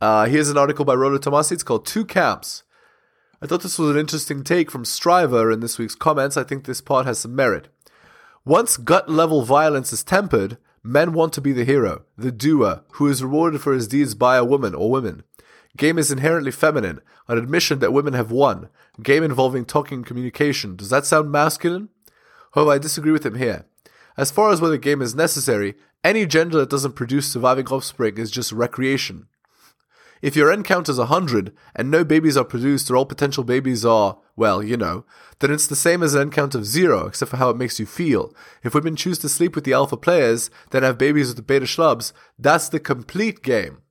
uh, 0.00 0.24
here's 0.24 0.48
an 0.48 0.56
article 0.56 0.86
by 0.86 0.94
Rollo 0.94 1.18
Tomasi. 1.18 1.52
It's 1.52 1.62
called 1.62 1.84
Two 1.84 2.06
Camps. 2.06 2.62
I 3.42 3.46
thought 3.46 3.60
this 3.60 3.78
was 3.78 3.90
an 3.90 4.00
interesting 4.00 4.42
take 4.42 4.70
from 4.70 4.86
Striver 4.86 5.52
in 5.52 5.60
this 5.60 5.78
week's 5.78 5.94
comments. 5.94 6.38
I 6.38 6.42
think 6.42 6.64
this 6.64 6.80
part 6.80 7.04
has 7.04 7.18
some 7.18 7.36
merit. 7.36 7.68
Once 8.46 8.78
gut 8.78 9.10
level 9.10 9.42
violence 9.42 9.92
is 9.92 10.02
tempered, 10.02 10.56
men 10.82 11.12
want 11.12 11.34
to 11.34 11.42
be 11.42 11.52
the 11.52 11.66
hero, 11.66 12.06
the 12.16 12.32
doer, 12.32 12.82
who 12.92 13.08
is 13.08 13.22
rewarded 13.22 13.60
for 13.60 13.74
his 13.74 13.88
deeds 13.88 14.14
by 14.14 14.36
a 14.38 14.44
woman 14.44 14.74
or 14.74 14.90
women. 14.90 15.22
Game 15.76 15.98
is 15.98 16.12
inherently 16.12 16.50
feminine, 16.50 17.00
an 17.28 17.38
admission 17.38 17.78
that 17.78 17.92
women 17.92 18.12
have 18.12 18.30
won. 18.30 18.68
Game 19.02 19.22
involving 19.22 19.64
talking 19.64 19.98
and 19.98 20.06
communication. 20.06 20.76
Does 20.76 20.90
that 20.90 21.06
sound 21.06 21.32
masculine? 21.32 21.88
However, 22.52 22.72
I 22.72 22.78
disagree 22.78 23.12
with 23.12 23.24
him 23.24 23.36
here. 23.36 23.64
As 24.16 24.30
far 24.30 24.50
as 24.50 24.60
whether 24.60 24.76
game 24.76 25.00
is 25.00 25.14
necessary, 25.14 25.74
any 26.04 26.26
gender 26.26 26.58
that 26.58 26.70
doesn't 26.70 26.92
produce 26.92 27.32
surviving 27.32 27.66
offspring 27.68 28.18
is 28.18 28.30
just 28.30 28.52
recreation. 28.52 29.28
If 30.20 30.36
your 30.36 30.52
N 30.52 30.62
count 30.62 30.88
is 30.88 30.98
100 30.98 31.52
and 31.74 31.90
no 31.90 32.04
babies 32.04 32.36
are 32.36 32.44
produced 32.44 32.88
or 32.90 32.96
all 32.96 33.06
potential 33.06 33.42
babies 33.42 33.84
are, 33.84 34.18
well, 34.36 34.62
you 34.62 34.76
know, 34.76 35.04
then 35.40 35.50
it's 35.50 35.66
the 35.66 35.74
same 35.74 36.02
as 36.02 36.14
an 36.14 36.20
N 36.20 36.30
count 36.30 36.54
of 36.54 36.64
0, 36.64 37.06
except 37.06 37.30
for 37.32 37.38
how 37.38 37.50
it 37.50 37.56
makes 37.56 37.80
you 37.80 37.86
feel. 37.86 38.32
If 38.62 38.74
women 38.74 38.94
choose 38.94 39.18
to 39.18 39.28
sleep 39.28 39.56
with 39.56 39.64
the 39.64 39.72
alpha 39.72 39.96
players, 39.96 40.48
then 40.70 40.84
have 40.84 40.96
babies 40.96 41.28
with 41.28 41.36
the 41.36 41.42
beta 41.42 41.66
schlubs, 41.66 42.12
that's 42.38 42.68
the 42.68 42.78
complete 42.78 43.42
game. 43.42 43.81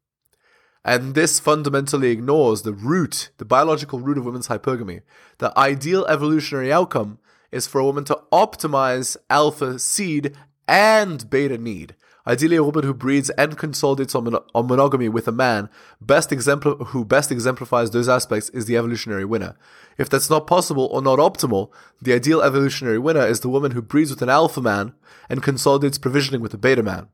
And 0.83 1.13
this 1.13 1.39
fundamentally 1.39 2.09
ignores 2.09 2.63
the 2.63 2.73
root, 2.73 3.29
the 3.37 3.45
biological 3.45 3.99
root 3.99 4.17
of 4.17 4.25
women's 4.25 4.47
hypergamy. 4.47 5.01
The 5.37 5.57
ideal 5.57 6.05
evolutionary 6.07 6.73
outcome 6.73 7.19
is 7.51 7.67
for 7.67 7.79
a 7.79 7.85
woman 7.85 8.03
to 8.05 8.19
optimize 8.31 9.15
alpha 9.29 9.77
seed 9.77 10.35
and 10.67 11.29
beta 11.29 11.57
need. 11.57 11.95
Ideally, 12.25 12.55
a 12.55 12.63
woman 12.63 12.83
who 12.83 12.93
breeds 12.93 13.31
and 13.31 13.57
consolidates 13.57 14.13
on, 14.13 14.25
mon- 14.25 14.43
on 14.53 14.67
monogamy 14.67 15.09
with 15.09 15.27
a 15.27 15.31
man 15.31 15.69
best 15.99 16.29
exempl- 16.29 16.87
who 16.87 17.03
best 17.03 17.31
exemplifies 17.31 17.91
those 17.91 18.07
aspects 18.07 18.49
is 18.49 18.65
the 18.65 18.77
evolutionary 18.77 19.25
winner. 19.25 19.55
If 19.97 20.09
that's 20.09 20.29
not 20.29 20.47
possible 20.47 20.85
or 20.91 21.01
not 21.01 21.19
optimal, 21.19 21.71
the 22.01 22.13
ideal 22.13 22.41
evolutionary 22.41 22.99
winner 22.99 23.25
is 23.25 23.39
the 23.39 23.49
woman 23.49 23.71
who 23.71 23.81
breeds 23.81 24.11
with 24.11 24.21
an 24.21 24.29
alpha 24.29 24.61
man 24.61 24.93
and 25.29 25.41
consolidates 25.43 25.97
provisioning 25.97 26.41
with 26.41 26.53
a 26.53 26.59
beta 26.59 26.83
man. 26.83 27.07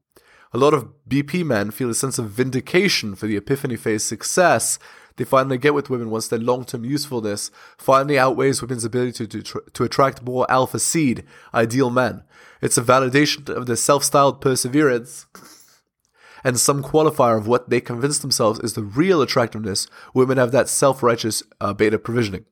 A 0.53 0.57
lot 0.57 0.73
of 0.73 0.87
BP 1.09 1.45
men 1.45 1.71
feel 1.71 1.89
a 1.89 1.95
sense 1.95 2.17
of 2.17 2.29
vindication 2.29 3.15
for 3.15 3.27
the 3.27 3.37
epiphany 3.37 3.75
phase 3.75 4.03
success 4.03 4.79
they 5.17 5.23
finally 5.23 5.57
get 5.57 5.73
with 5.73 5.89
women 5.89 6.09
once 6.09 6.27
their 6.27 6.39
long-term 6.39 6.85
usefulness 6.85 7.51
finally 7.77 8.17
outweighs 8.17 8.61
women's 8.61 8.85
ability 8.85 9.27
to, 9.27 9.41
to, 9.41 9.61
to 9.73 9.83
attract 9.83 10.23
more 10.23 10.49
alpha 10.49 10.79
seed, 10.79 11.23
ideal 11.53 11.89
men. 11.89 12.23
It's 12.61 12.77
a 12.77 12.83
validation 12.83 13.49
of 13.49 13.65
their 13.65 13.75
self-styled 13.75 14.41
perseverance 14.41 15.25
and 16.43 16.59
some 16.59 16.83
qualifier 16.83 17.37
of 17.37 17.47
what 17.47 17.69
they 17.69 17.81
convince 17.81 18.19
themselves 18.19 18.59
is 18.59 18.73
the 18.73 18.83
real 18.83 19.21
attractiveness 19.21 19.87
women 20.13 20.37
have 20.37 20.51
that 20.51 20.69
self-righteous 20.69 21.43
uh, 21.59 21.73
beta 21.73 21.97
provisioning. 21.97 22.45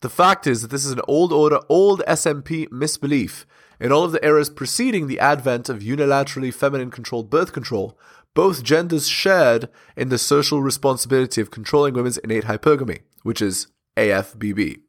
The 0.00 0.10
fact 0.10 0.46
is 0.46 0.62
that 0.62 0.70
this 0.70 0.84
is 0.84 0.92
an 0.92 1.00
old 1.06 1.32
order, 1.32 1.60
old 1.68 2.02
SMP 2.08 2.68
misbelief. 2.70 3.44
In 3.82 3.90
all 3.90 4.04
of 4.04 4.12
the 4.12 4.24
eras 4.24 4.48
preceding 4.48 5.08
the 5.08 5.18
advent 5.18 5.68
of 5.68 5.80
unilaterally 5.80 6.54
feminine 6.54 6.92
controlled 6.92 7.28
birth 7.28 7.52
control, 7.52 7.98
both 8.32 8.62
genders 8.62 9.08
shared 9.08 9.68
in 9.96 10.08
the 10.08 10.18
social 10.18 10.62
responsibility 10.62 11.40
of 11.40 11.50
controlling 11.50 11.94
women's 11.94 12.16
innate 12.18 12.44
hypergamy, 12.44 13.00
which 13.24 13.42
is 13.42 13.66
AFBB, 13.96 14.82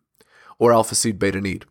or 0.59 0.71
alpha 0.71 0.93
seed 0.93 1.17
beta 1.17 1.41
need. 1.41 1.65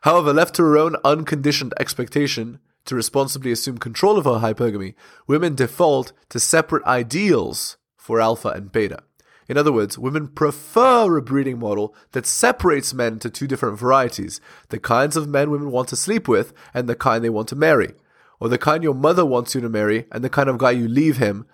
However, 0.00 0.32
left 0.32 0.56
to 0.56 0.64
her 0.64 0.76
own 0.76 0.96
unconditioned 1.04 1.72
expectation 1.78 2.58
to 2.86 2.96
responsibly 2.96 3.52
assume 3.52 3.78
control 3.78 4.18
of 4.18 4.24
her 4.24 4.40
hypergamy, 4.40 4.94
women 5.28 5.54
default 5.54 6.12
to 6.30 6.40
separate 6.40 6.84
ideals 6.84 7.76
for 7.96 8.20
alpha 8.20 8.48
and 8.48 8.72
beta. 8.72 9.04
In 9.50 9.58
other 9.58 9.72
words, 9.72 9.98
women 9.98 10.28
prefer 10.28 11.16
a 11.16 11.22
breeding 11.22 11.58
model 11.58 11.94
that 12.12 12.24
separates 12.24 12.94
men 12.94 13.14
into 13.14 13.28
two 13.28 13.46
different 13.46 13.78
varieties 13.78 14.40
the 14.68 14.78
kinds 14.78 15.16
of 15.16 15.28
men 15.28 15.50
women 15.50 15.70
want 15.70 15.88
to 15.88 15.96
sleep 15.96 16.28
with 16.28 16.54
and 16.72 16.88
the 16.88 16.94
kind 16.94 17.24
they 17.24 17.30
want 17.30 17.48
to 17.48 17.56
marry 17.56 17.94
or 18.40 18.48
the 18.48 18.58
kind 18.58 18.82
your 18.82 18.94
mother 18.94 19.24
wants 19.24 19.54
you 19.54 19.60
to 19.60 19.68
marry, 19.68 20.06
and 20.10 20.24
the 20.24 20.30
kind 20.30 20.48
of 20.48 20.58
guy 20.58 20.70
you 20.70 20.88
leave 20.88 21.18
him 21.18 21.46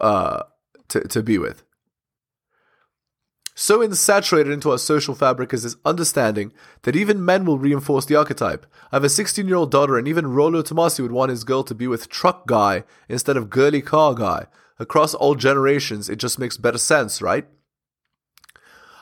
uh, 0.00 0.42
to, 0.88 1.00
to 1.08 1.22
be 1.22 1.38
with. 1.38 1.62
So 3.54 3.78
insaturated 3.78 4.52
into 4.52 4.70
our 4.70 4.78
social 4.78 5.14
fabric 5.14 5.52
is 5.52 5.62
this 5.62 5.76
understanding 5.84 6.52
that 6.82 6.96
even 6.96 7.24
men 7.24 7.44
will 7.44 7.58
reinforce 7.58 8.06
the 8.06 8.16
archetype. 8.16 8.66
I 8.90 8.96
have 8.96 9.04
a 9.04 9.08
16 9.08 9.46
year 9.46 9.56
old 9.56 9.70
daughter, 9.70 9.96
and 9.96 10.08
even 10.08 10.32
Rollo 10.32 10.62
Tomasi 10.62 11.00
would 11.00 11.12
want 11.12 11.30
his 11.30 11.44
girl 11.44 11.62
to 11.64 11.74
be 11.74 11.86
with 11.86 12.08
truck 12.08 12.46
guy 12.46 12.82
instead 13.08 13.36
of 13.36 13.50
girly 13.50 13.80
car 13.80 14.14
guy. 14.14 14.46
Across 14.82 15.14
all 15.14 15.36
generations, 15.36 16.08
it 16.08 16.16
just 16.16 16.40
makes 16.40 16.56
better 16.56 16.76
sense, 16.76 17.22
right? 17.22 17.46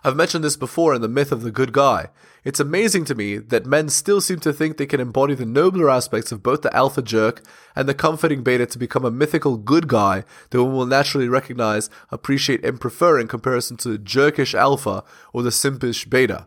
I've 0.04 0.14
mentioned 0.14 0.44
this 0.44 0.58
before 0.58 0.94
in 0.94 1.00
the 1.00 1.08
myth 1.08 1.32
of 1.32 1.40
the 1.40 1.50
good 1.50 1.72
guy. 1.72 2.10
It's 2.44 2.60
amazing 2.60 3.06
to 3.06 3.14
me 3.14 3.38
that 3.38 3.64
men 3.64 3.88
still 3.88 4.20
seem 4.20 4.40
to 4.40 4.52
think 4.52 4.76
they 4.76 4.84
can 4.84 5.00
embody 5.00 5.34
the 5.34 5.46
nobler 5.46 5.88
aspects 5.88 6.32
of 6.32 6.42
both 6.42 6.60
the 6.60 6.76
alpha 6.76 7.00
jerk 7.00 7.42
and 7.74 7.88
the 7.88 7.94
comforting 7.94 8.42
beta 8.42 8.66
to 8.66 8.78
become 8.78 9.06
a 9.06 9.10
mythical 9.10 9.56
good 9.56 9.88
guy 9.88 10.24
that 10.50 10.62
one 10.62 10.74
will 10.74 10.84
naturally 10.84 11.28
recognize, 11.28 11.88
appreciate, 12.10 12.62
and 12.62 12.78
prefer 12.78 13.18
in 13.18 13.26
comparison 13.26 13.78
to 13.78 13.88
the 13.88 13.98
jerkish 13.98 14.52
alpha 14.52 15.02
or 15.32 15.42
the 15.42 15.48
simpish 15.48 16.08
beta. 16.10 16.46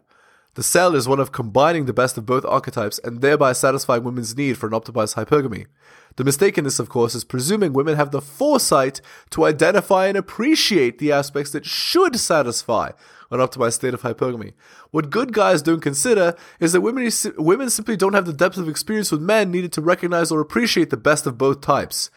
The 0.56 0.64
sell 0.64 0.96
is 0.96 1.08
one 1.08 1.20
of 1.20 1.32
combining 1.32 1.86
the 1.86 1.94
best 1.94 2.18
of 2.18 2.28
both 2.28 2.46
archetypes 2.46 3.00
and 3.04 3.22
thereby 3.22 3.54
satisfying 3.54 4.04
women's 4.04 4.38
need 4.38 4.58
for 4.58 4.68
an 4.68 4.74
optimized 4.74 5.16
hypergamy. 5.16 5.66
The 6.16 6.24
mistake 6.24 6.60
in 6.60 6.64
this, 6.64 6.78
of 6.78 6.90
course, 6.90 7.16
is 7.16 7.24
presuming 7.24 7.74
women 7.74 7.96
have 7.96 8.12
the 8.12 8.22
foresight 8.22 9.02
to 9.32 9.46
identify 9.46 10.06
and 10.06 10.16
appreciate 10.16 11.00
the 11.00 11.12
aspects 11.12 11.52
that 11.52 11.66
should 11.66 12.20
satisfy 12.20 12.92
an 13.32 13.40
optimized 13.40 13.74
state 13.74 13.96
of 13.96 14.04
hypergamy. 14.04 14.54
What 14.92 15.10
good 15.10 15.34
guys 15.34 15.64
don't 15.64 15.82
consider 15.82 16.36
is 16.60 16.74
that 16.74 16.82
women, 16.82 17.10
women 17.38 17.72
simply 17.72 17.98
don't 17.98 18.14
have 18.14 18.28
the 18.28 18.34
depth 18.34 18.58
of 18.58 18.70
experience 18.70 19.12
with 19.12 19.22
men 19.22 19.50
needed 19.50 19.74
to 19.74 19.82
recognize 19.82 20.30
or 20.30 20.40
appreciate 20.40 20.92
the 20.92 20.98
best 20.98 21.26
of 21.26 21.36
both 21.36 21.62
types 21.62 22.12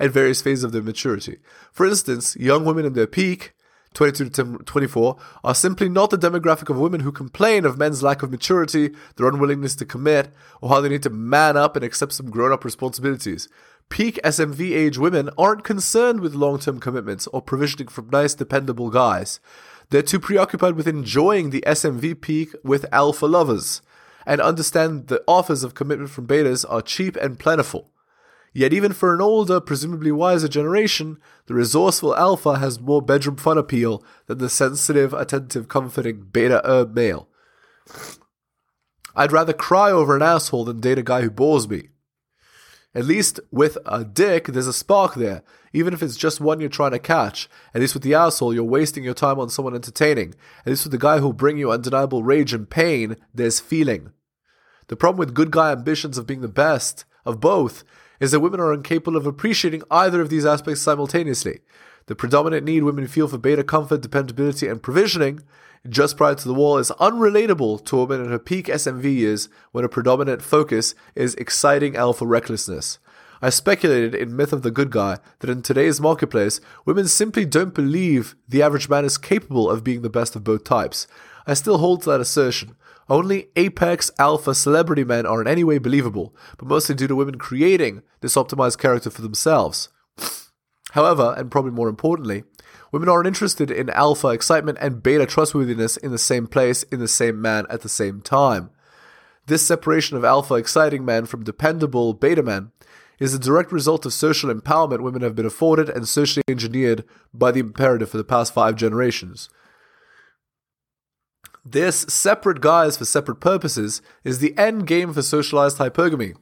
at 0.00 0.10
various 0.10 0.40
phases 0.40 0.64
of 0.64 0.72
their 0.72 0.82
maturity. 0.82 1.38
For 1.70 1.84
instance, 1.84 2.34
young 2.36 2.64
women 2.64 2.86
in 2.86 2.94
their 2.94 3.06
peak 3.06 3.52
22 3.98 4.28
to 4.28 4.58
24 4.58 5.16
are 5.42 5.54
simply 5.56 5.88
not 5.88 6.10
the 6.10 6.16
demographic 6.16 6.70
of 6.70 6.78
women 6.78 7.00
who 7.00 7.10
complain 7.10 7.64
of 7.64 7.76
men's 7.76 8.00
lack 8.00 8.22
of 8.22 8.30
maturity, 8.30 8.94
their 9.16 9.26
unwillingness 9.26 9.74
to 9.74 9.84
commit, 9.84 10.32
or 10.60 10.68
how 10.68 10.80
they 10.80 10.88
need 10.88 11.02
to 11.02 11.10
man 11.10 11.56
up 11.56 11.74
and 11.74 11.84
accept 11.84 12.12
some 12.12 12.30
grown 12.30 12.52
up 12.52 12.64
responsibilities. 12.64 13.48
Peak 13.88 14.20
SMV 14.22 14.70
age 14.70 14.98
women 14.98 15.30
aren't 15.36 15.64
concerned 15.64 16.20
with 16.20 16.36
long 16.36 16.60
term 16.60 16.78
commitments 16.78 17.26
or 17.32 17.42
provisioning 17.42 17.88
from 17.88 18.08
nice, 18.10 18.34
dependable 18.34 18.88
guys. 18.88 19.40
They're 19.90 20.02
too 20.02 20.20
preoccupied 20.20 20.76
with 20.76 20.86
enjoying 20.86 21.50
the 21.50 21.64
SMV 21.66 22.20
peak 22.20 22.54
with 22.62 22.86
alpha 22.92 23.26
lovers 23.26 23.82
and 24.24 24.40
understand 24.40 25.08
the 25.08 25.24
offers 25.26 25.64
of 25.64 25.74
commitment 25.74 26.10
from 26.10 26.28
betas 26.28 26.64
are 26.68 26.82
cheap 26.82 27.16
and 27.16 27.36
plentiful. 27.36 27.90
Yet, 28.52 28.72
even 28.72 28.92
for 28.92 29.14
an 29.14 29.20
older, 29.20 29.60
presumably 29.60 30.10
wiser 30.10 30.48
generation, 30.48 31.18
the 31.46 31.54
resourceful 31.54 32.16
alpha 32.16 32.58
has 32.58 32.80
more 32.80 33.02
bedroom 33.02 33.36
fun 33.36 33.58
appeal 33.58 34.02
than 34.26 34.38
the 34.38 34.48
sensitive, 34.48 35.12
attentive, 35.12 35.68
comforting 35.68 36.28
beta 36.32 36.60
herb 36.64 36.94
male. 36.94 37.28
I'd 39.14 39.32
rather 39.32 39.52
cry 39.52 39.90
over 39.90 40.16
an 40.16 40.22
asshole 40.22 40.64
than 40.64 40.80
date 40.80 40.98
a 40.98 41.02
guy 41.02 41.22
who 41.22 41.30
bores 41.30 41.68
me. 41.68 41.88
At 42.94 43.04
least 43.04 43.38
with 43.50 43.76
a 43.84 44.04
dick, 44.04 44.46
there's 44.46 44.66
a 44.66 44.72
spark 44.72 45.14
there. 45.14 45.42
Even 45.72 45.92
if 45.92 46.02
it's 46.02 46.16
just 46.16 46.40
one 46.40 46.60
you're 46.60 46.70
trying 46.70 46.92
to 46.92 46.98
catch. 46.98 47.48
At 47.74 47.80
least 47.80 47.94
with 47.94 48.02
the 48.02 48.14
asshole, 48.14 48.54
you're 48.54 48.64
wasting 48.64 49.04
your 49.04 49.14
time 49.14 49.38
on 49.38 49.50
someone 49.50 49.74
entertaining. 49.74 50.34
At 50.64 50.70
least 50.70 50.84
with 50.84 50.92
the 50.92 50.98
guy 50.98 51.18
who'll 51.18 51.32
bring 51.34 51.58
you 51.58 51.70
undeniable 51.70 52.22
rage 52.22 52.54
and 52.54 52.68
pain, 52.68 53.16
there's 53.34 53.60
feeling. 53.60 54.12
The 54.86 54.96
problem 54.96 55.18
with 55.18 55.34
good 55.34 55.50
guy 55.50 55.70
ambitions 55.70 56.16
of 56.16 56.26
being 56.26 56.40
the 56.40 56.48
best 56.48 57.04
of 57.26 57.40
both 57.40 57.84
is 58.20 58.30
that 58.30 58.40
women 58.40 58.60
are 58.60 58.74
incapable 58.74 59.16
of 59.16 59.26
appreciating 59.26 59.82
either 59.90 60.20
of 60.20 60.30
these 60.30 60.46
aspects 60.46 60.82
simultaneously. 60.82 61.60
The 62.06 62.16
predominant 62.16 62.64
need 62.64 62.84
women 62.84 63.06
feel 63.06 63.28
for 63.28 63.38
beta 63.38 63.62
comfort, 63.62 64.00
dependability, 64.00 64.66
and 64.66 64.82
provisioning 64.82 65.42
just 65.88 66.16
prior 66.16 66.34
to 66.34 66.48
the 66.48 66.54
wall 66.54 66.78
is 66.78 66.90
unrelatable 67.00 67.84
to 67.84 67.96
a 67.96 67.98
woman 68.00 68.24
in 68.24 68.30
her 68.30 68.38
peak 68.38 68.66
SMV 68.66 69.04
years 69.04 69.48
when 69.72 69.84
a 69.84 69.88
predominant 69.88 70.42
focus 70.42 70.94
is 71.14 71.34
exciting 71.36 71.96
alpha 71.96 72.26
recklessness. 72.26 72.98
I 73.40 73.50
speculated 73.50 74.14
in 74.14 74.34
Myth 74.34 74.52
of 74.52 74.62
the 74.62 74.72
Good 74.72 74.90
Guy 74.90 75.18
that 75.38 75.50
in 75.50 75.62
today's 75.62 76.00
marketplace, 76.00 76.60
women 76.84 77.06
simply 77.06 77.44
don't 77.44 77.74
believe 77.74 78.34
the 78.48 78.62
average 78.62 78.88
man 78.88 79.04
is 79.04 79.16
capable 79.16 79.70
of 79.70 79.84
being 79.84 80.02
the 80.02 80.10
best 80.10 80.34
of 80.34 80.42
both 80.42 80.64
types. 80.64 81.06
I 81.46 81.54
still 81.54 81.78
hold 81.78 82.02
to 82.02 82.10
that 82.10 82.20
assertion. 82.20 82.74
Only 83.08 83.48
apex 83.56 84.10
alpha 84.18 84.54
celebrity 84.54 85.04
men 85.04 85.24
are 85.24 85.40
in 85.40 85.48
any 85.48 85.64
way 85.64 85.78
believable, 85.78 86.36
but 86.58 86.68
mostly 86.68 86.94
due 86.94 87.06
to 87.06 87.16
women 87.16 87.38
creating 87.38 88.02
this 88.20 88.34
optimized 88.34 88.78
character 88.78 89.10
for 89.10 89.22
themselves. 89.22 89.88
However, 90.92 91.34
and 91.36 91.50
probably 91.50 91.70
more 91.70 91.88
importantly, 91.88 92.44
women 92.92 93.08
aren't 93.08 93.26
interested 93.26 93.70
in 93.70 93.90
alpha 93.90 94.28
excitement 94.28 94.78
and 94.80 95.02
beta 95.02 95.26
trustworthiness 95.26 95.96
in 95.96 96.10
the 96.10 96.18
same 96.18 96.46
place, 96.46 96.82
in 96.84 97.00
the 97.00 97.08
same 97.08 97.40
man, 97.40 97.66
at 97.70 97.82
the 97.82 97.88
same 97.88 98.20
time. 98.20 98.70
This 99.46 99.66
separation 99.66 100.16
of 100.16 100.24
alpha 100.24 100.54
exciting 100.54 101.04
men 101.04 101.24
from 101.24 101.44
dependable 101.44 102.12
beta 102.12 102.42
men 102.42 102.72
is 103.18 103.34
a 103.34 103.38
direct 103.38 103.72
result 103.72 104.06
of 104.06 104.12
social 104.12 104.52
empowerment 104.52 105.00
women 105.00 105.22
have 105.22 105.34
been 105.34 105.46
afforded 105.46 105.88
and 105.88 106.06
socially 106.06 106.44
engineered 106.46 107.04
by 107.32 107.50
the 107.50 107.60
imperative 107.60 108.10
for 108.10 108.18
the 108.18 108.24
past 108.24 108.52
five 108.52 108.76
generations. 108.76 109.48
This 111.70 112.06
separate 112.08 112.62
guise 112.62 112.96
for 112.96 113.04
separate 113.04 113.40
purposes 113.40 114.00
is 114.24 114.38
the 114.38 114.56
end 114.56 114.86
game 114.86 115.12
for 115.12 115.20
socialized 115.20 115.76
hypergamy. 115.76 116.34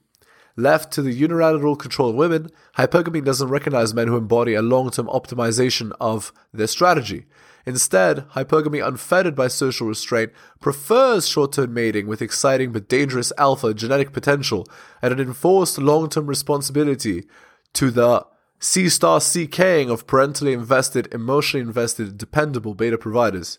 Left 0.55 0.93
to 0.93 1.03
the 1.03 1.13
unilateral 1.13 1.75
control 1.75 2.11
of 2.11 2.15
women, 2.15 2.49
hypergamy 2.79 3.25
doesn't 3.25 3.49
recognize 3.49 3.93
men 3.93 4.07
who 4.07 4.17
embody 4.17 4.55
a 4.55 4.63
long 4.63 4.89
term 4.89 5.09
optimization 5.09 5.91
of 6.01 6.33
their 6.53 6.69
strategy. 6.69 7.27
Instead, 7.67 8.29
hypergamy, 8.37 8.87
unfettered 8.87 9.35
by 9.35 9.49
social 9.49 9.89
restraint, 9.89 10.31
prefers 10.61 11.27
short 11.27 11.55
term 11.55 11.75
mating 11.75 12.07
with 12.07 12.23
exciting 12.23 12.71
but 12.71 12.89
dangerous 12.89 13.33
alpha 13.37 13.75
genetic 13.75 14.13
potential 14.13 14.65
and 15.03 15.13
an 15.13 15.19
enforced 15.19 15.77
long 15.77 16.09
term 16.09 16.29
responsibility 16.29 17.25
to 17.73 17.91
the 17.91 18.25
C 18.61 18.89
star 18.89 19.19
CKing 19.19 19.91
of 19.91 20.07
parentally 20.07 20.53
invested, 20.53 21.13
emotionally 21.13 21.67
invested, 21.67 22.17
dependable 22.17 22.75
beta 22.75 22.97
providers. 22.97 23.59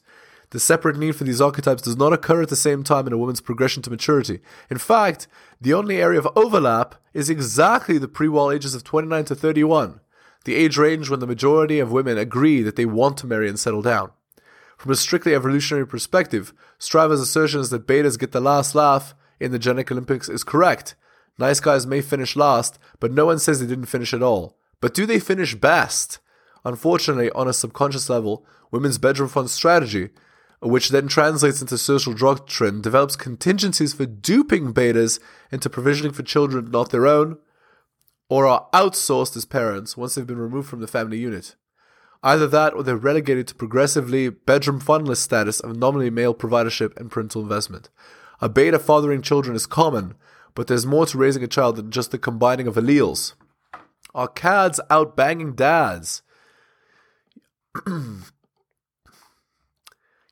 The 0.51 0.59
separate 0.59 0.97
need 0.97 1.15
for 1.15 1.25
these 1.25 1.41
archetypes 1.41 1.81
does 1.81 1.97
not 1.97 2.13
occur 2.13 2.41
at 2.41 2.49
the 2.49 2.55
same 2.55 2.83
time 2.83 3.05
in 3.05 3.13
a 3.13 3.17
woman's 3.17 3.41
progression 3.41 3.83
to 3.83 3.89
maturity. 3.89 4.39
In 4.69 4.77
fact, 4.77 5.27
the 5.59 5.73
only 5.73 5.97
area 5.97 6.19
of 6.19 6.27
overlap 6.37 6.95
is 7.13 7.29
exactly 7.29 7.97
the 7.97 8.07
pre 8.07 8.29
wall 8.29 8.51
ages 8.51 8.73
of 8.73 8.83
29 8.85 9.25
to 9.25 9.35
31, 9.35 9.99
the 10.45 10.55
age 10.55 10.77
range 10.77 11.09
when 11.09 11.19
the 11.19 11.27
majority 11.27 11.79
of 11.79 11.91
women 11.91 12.17
agree 12.17 12.61
that 12.61 12.77
they 12.77 12.85
want 12.85 13.17
to 13.17 13.27
marry 13.27 13.49
and 13.49 13.59
settle 13.59 13.81
down. 13.81 14.11
From 14.77 14.91
a 14.91 14.95
strictly 14.95 15.35
evolutionary 15.35 15.85
perspective, 15.85 16.53
Striver's 16.77 17.19
assertions 17.19 17.69
that 17.71 17.87
betas 17.87 18.17
get 18.17 18.31
the 18.31 18.39
last 18.39 18.73
laugh 18.73 19.15
in 19.39 19.51
the 19.51 19.59
Genetic 19.59 19.91
Olympics 19.91 20.29
is 20.29 20.43
correct. 20.43 20.95
Nice 21.37 21.59
guys 21.59 21.85
may 21.85 22.01
finish 22.01 22.35
last, 22.35 22.79
but 22.99 23.11
no 23.11 23.25
one 23.25 23.39
says 23.39 23.59
they 23.59 23.67
didn't 23.67 23.85
finish 23.85 24.13
at 24.13 24.23
all. 24.23 24.55
But 24.79 24.93
do 24.93 25.05
they 25.05 25.19
finish 25.19 25.55
best? 25.55 26.19
Unfortunately, 26.63 27.31
on 27.31 27.47
a 27.47 27.53
subconscious 27.53 28.09
level, 28.09 28.45
women's 28.71 28.97
bedroom 28.97 29.29
fund 29.29 29.49
strategy 29.49 30.09
which 30.59 30.89
then 30.89 31.07
translates 31.07 31.61
into 31.61 31.77
social 31.77 32.13
doctrine, 32.13 32.81
develops 32.81 33.15
contingencies 33.15 33.93
for 33.93 34.05
duping 34.05 34.73
betas 34.73 35.19
into 35.51 35.69
provisioning 35.69 36.11
for 36.11 36.23
children 36.23 36.71
not 36.71 36.89
their 36.89 37.05
own, 37.05 37.37
or 38.29 38.45
are 38.47 38.67
outsourced 38.73 39.37
as 39.37 39.45
parents 39.45 39.95
once 39.95 40.15
they've 40.15 40.27
been 40.27 40.37
removed 40.37 40.67
from 40.67 40.81
the 40.81 40.87
family 40.87 41.17
unit. 41.17 41.55
Either 42.23 42.47
that 42.47 42.73
or 42.73 42.83
they're 42.83 42.97
relegated 42.97 43.47
to 43.47 43.55
progressively 43.55 44.29
bedroom 44.29 44.81
fundless 44.81 45.17
status 45.17 45.59
of 45.59 45.77
nominally 45.77 46.09
male 46.09 46.33
providership 46.33 46.97
and 46.97 47.11
parental 47.11 47.41
investment. 47.41 47.89
A 48.41 48.49
beta 48.49 48.79
fathering 48.79 49.21
children 49.21 49.55
is 49.55 49.65
common, 49.65 50.15
but 50.55 50.67
there's 50.67 50.85
more 50.85 51.05
to 51.05 51.17
raising 51.17 51.43
a 51.43 51.47
child 51.47 51.75
than 51.75 51.91
just 51.91 52.11
the 52.11 52.17
combining 52.17 52.67
of 52.67 52.75
alleles. 52.75 53.33
Are 54.15 54.27
cads 54.27 54.79
out 54.89 55.15
banging 55.15 55.53
dads? 55.53 56.23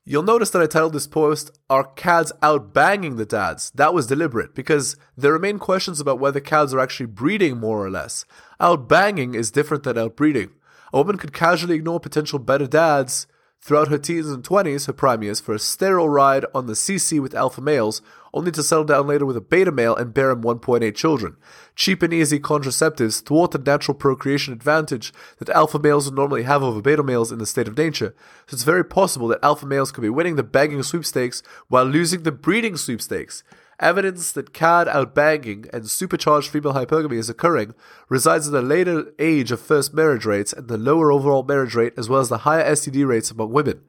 You'll 0.07 0.21
notice 0.21 0.51
that 0.51 0.61
I 0.61 0.67
titled 0.67 0.93
this 0.93 1.07
post, 1.07 1.49
Are 1.67 1.83
CADs 1.83 2.31
out 2.43 2.75
banging 2.75 3.15
the 3.15 3.25
dads? 3.25 3.71
That 3.73 3.91
was 3.91 4.05
deliberate 4.05 4.53
because 4.53 4.95
there 5.17 5.33
remain 5.33 5.57
questions 5.57 5.99
about 5.99 6.19
whether 6.19 6.39
CADs 6.39 6.75
are 6.75 6.79
actually 6.79 7.07
breeding 7.07 7.57
more 7.57 7.83
or 7.83 7.89
less. 7.89 8.23
Out 8.59 8.87
banging 8.87 9.33
is 9.33 9.49
different 9.49 9.81
than 9.81 9.95
outbreeding. 9.95 10.51
A 10.93 10.99
woman 10.99 11.17
could 11.17 11.33
casually 11.33 11.73
ignore 11.73 11.99
potential 11.99 12.37
better 12.37 12.67
dads 12.67 13.25
throughout 13.59 13.87
her 13.87 13.97
teens 13.97 14.29
and 14.29 14.43
20s, 14.43 14.85
her 14.85 14.93
prime 14.93 15.23
years, 15.23 15.39
for 15.39 15.55
a 15.55 15.59
sterile 15.59 16.07
ride 16.07 16.45
on 16.53 16.67
the 16.67 16.73
CC 16.73 17.19
with 17.19 17.33
alpha 17.33 17.59
males, 17.61 18.03
only 18.35 18.51
to 18.51 18.61
settle 18.61 18.83
down 18.83 19.07
later 19.07 19.25
with 19.25 19.37
a 19.37 19.41
beta 19.41 19.71
male 19.71 19.95
and 19.95 20.13
bear 20.13 20.29
him 20.29 20.43
1.8 20.43 20.93
children. 20.93 21.37
Cheap 21.75 22.03
and 22.03 22.13
easy 22.13 22.39
contraceptives 22.39 23.23
thwart 23.23 23.51
the 23.51 23.57
natural 23.57 23.95
procreation 23.95 24.53
advantage 24.53 25.13
that 25.39 25.49
alpha 25.49 25.79
males 25.79 26.05
would 26.05 26.15
normally 26.15 26.43
have 26.43 26.61
over 26.61 26.81
beta 26.81 27.01
males 27.01 27.31
in 27.31 27.39
the 27.39 27.45
state 27.45 27.67
of 27.67 27.77
nature, 27.77 28.13
so 28.45 28.53
it's 28.53 28.63
very 28.63 28.83
possible 28.83 29.27
that 29.29 29.43
alpha 29.43 29.65
males 29.65 29.91
could 29.91 30.01
be 30.01 30.09
winning 30.09 30.35
the 30.35 30.43
begging 30.43 30.83
sweepstakes 30.83 31.41
while 31.69 31.85
losing 31.85 32.23
the 32.23 32.31
breeding 32.31 32.77
sweepstakes. 32.77 33.43
Evidence 33.79 34.31
that 34.31 34.53
CAD 34.53 34.87
outbanging 34.87 35.69
and 35.73 35.89
supercharged 35.89 36.49
female 36.49 36.73
hypergamy 36.73 37.17
is 37.17 37.29
occurring 37.29 37.73
resides 38.07 38.47
in 38.47 38.53
the 38.53 38.61
later 38.61 39.11
age 39.19 39.51
of 39.51 39.59
first 39.59 39.93
marriage 39.93 40.25
rates 40.25 40.53
and 40.53 40.67
the 40.67 40.77
lower 40.77 41.11
overall 41.11 41.43
marriage 41.43 41.75
rate, 41.75 41.93
as 41.97 42.07
well 42.07 42.21
as 42.21 42.29
the 42.29 42.39
higher 42.39 42.63
STD 42.71 43.05
rates 43.05 43.31
among 43.31 43.51
women. 43.51 43.81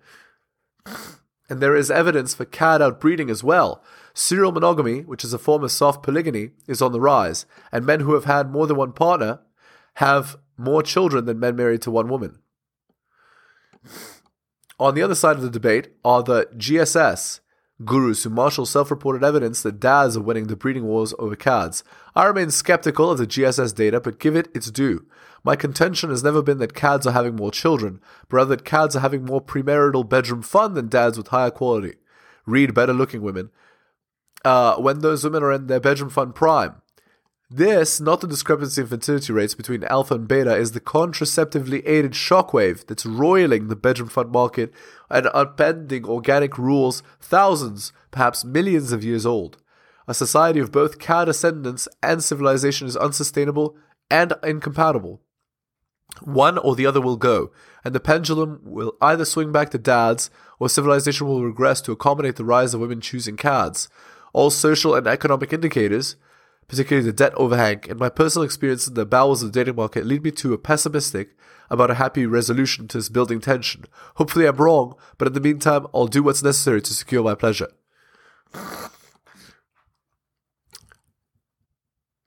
And 1.49 1.61
there 1.61 1.77
is 1.77 1.91
evidence 1.91 2.35
for 2.35 2.45
CAD 2.45 2.81
outbreeding 2.81 3.31
as 3.31 3.45
well. 3.45 3.83
Serial 4.19 4.51
monogamy, 4.51 5.03
which 5.03 5.25
is 5.25 5.35
a 5.35 5.39
form 5.39 5.63
of 5.63 5.71
soft 5.71 6.03
polygamy, 6.03 6.53
is 6.67 6.81
on 6.81 6.93
the 6.93 7.01
rise, 7.01 7.45
and 7.71 7.85
men 7.85 8.01
who 8.01 8.15
have 8.15 8.25
had 8.25 8.51
more 8.51 8.67
than 8.67 8.79
one 8.79 8.93
partner 8.93 9.41
have 9.97 10.39
more 10.57 10.83
children 10.83 11.27
than 11.27 11.39
men 11.39 11.55
married 11.55 11.83
to 11.83 11.91
one 11.91 12.09
woman. 12.09 12.39
On 14.81 14.95
the 14.95 15.03
other 15.03 15.15
side 15.15 15.37
of 15.37 15.43
the 15.43 15.51
debate 15.51 15.89
are 16.03 16.23
the 16.23 16.47
GSS, 16.57 17.41
gurus 17.85 18.25
who 18.25 18.31
marshal 18.31 18.65
self 18.65 18.91
reported 18.91 19.23
evidence 19.23 19.63
that 19.63 19.81
dads 19.81 20.17
are 20.17 20.23
winning 20.23 20.47
the 20.47 20.57
breeding 20.57 20.85
wars 20.85 21.13
over 21.19 21.37
cads. 21.37 21.85
I 22.15 22.25
remain 22.25 22.51
skeptical 22.51 23.11
of 23.11 23.19
the 23.19 23.27
GSS 23.27 23.75
data, 23.75 24.01
but 24.01 24.19
give 24.19 24.35
it 24.35 24.49
its 24.55 24.71
due. 24.71 25.05
My 25.45 25.57
contention 25.57 26.09
has 26.09 26.25
never 26.25 26.41
been 26.41 26.57
that 26.59 26.73
cads 26.73 27.07
are 27.07 27.13
having 27.13 27.37
more 27.37 27.51
children, 27.51 28.01
but 28.31 28.39
rather 28.39 28.57
that 28.57 28.65
cads 28.65 28.97
are 28.97 29.01
having 29.01 29.27
more 29.27 29.43
premarital 29.43 30.09
bedroom 30.09 30.41
fun 30.41 30.73
than 30.73 30.89
dads 30.89 31.19
with 31.19 31.29
higher 31.29 31.51
quality. 31.51 31.97
Read 32.47 32.73
better 32.73 32.95
looking 32.95 33.21
women. 33.21 33.51
Uh, 34.47 34.77
when 34.77 35.01
those 35.01 35.25
women 35.25 35.43
are 35.43 35.51
in 35.51 35.67
their 35.67 35.81
bedroom 35.81 36.09
fun 36.09 36.33
prime. 36.33 36.81
This, 37.51 38.01
not 38.01 38.21
the 38.21 38.29
discrepancy 38.29 38.81
in 38.81 38.87
fertility 38.87 39.33
rates 39.33 39.57
between 39.57 39.83
alpha 39.83 40.15
and 40.15 40.29
beta, 40.29 40.55
is 40.55 40.71
the 40.71 40.79
contraceptively 40.79 41.85
aided 41.85 42.13
shockwave 42.13 42.87
that's 42.87 43.05
roiling 43.05 43.67
the 43.67 43.75
bedroom 43.75 44.09
fund 44.09 44.31
market 44.31 44.73
and 45.11 45.27
upending 45.27 46.05
organic 46.05 46.59
rules 46.59 47.03
thousands, 47.21 47.93
perhaps 48.13 48.45
millions 48.45 48.93
of 48.93 49.03
years 49.03 49.27
old. 49.27 49.57
A 50.07 50.15
society 50.15 50.61
of 50.61 50.71
both 50.71 51.01
cat 51.01 51.27
descendants 51.27 51.89
and 52.01 52.23
civilization 52.23 52.87
is 52.87 52.97
unsustainable 52.97 53.77
and 54.13 54.33
incompatible. 54.45 55.23
One 56.23 56.57
or 56.57 56.77
the 56.77 56.87
other 56.87 57.01
will 57.01 57.17
go, 57.17 57.51
and 57.85 57.93
the 57.93 57.99
pendulum 57.99 58.61
will 58.63 58.97
either 59.01 59.25
swing 59.25 59.51
back 59.51 59.71
to 59.71 59.79
dads 59.79 60.31
or 60.61 60.69
civilization 60.69 61.27
will 61.27 61.43
regress 61.43 61.81
to 61.81 61.91
accommodate 61.91 62.37
the 62.37 62.45
rise 62.45 62.75
of 62.75 62.81
women 62.81 63.01
choosing 63.01 63.37
cads. 63.37 63.89
All 64.37 64.51
social 64.51 64.95
and 64.95 65.07
economic 65.07 65.53
indicators 65.53 66.17
particularly 66.69 67.07
the 67.07 67.13
debt 67.13 67.35
overhang, 67.35 67.83
and 67.89 67.99
my 67.99 68.09
personal 68.09 68.45
experience 68.45 68.89
in 68.89 68.95
the 68.95 69.07
bowels 69.07 69.43
of 69.43 69.53
the 69.53 69.59
dating 69.59 69.77
market 69.77 70.07
lead 70.07 70.23
me 70.23 70.31
to 70.33 70.53
a 70.53 70.59
pessimistic 70.59 71.37
about 71.71 71.91
a 71.91 71.95
happy 71.95 72.27
resolution 72.27 72.89
to 72.89 72.99
this 72.99 73.09
building 73.09 73.41
tension. 73.41 73.85
Hopefully 74.17 74.47
I'm 74.47 74.57
wrong, 74.57 74.95
but 75.19 75.29
in 75.29 75.35
the 75.35 75.41
meantime, 75.41 75.87
I'll 75.95 76.07
do 76.07 76.23
what's 76.23 76.43
necessary 76.43 76.83
to 76.83 76.95
secure 76.95 77.23
my 77.23 77.35
pleasure. 77.35 77.69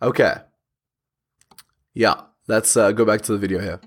Okay. 0.02 0.36
Yeah, 1.94 2.22
let's 2.48 2.78
uh, 2.78 2.92
go 2.94 3.04
back 3.04 3.22
to 3.24 3.34
the 3.34 3.38
video 3.38 3.60
here. 3.60 3.82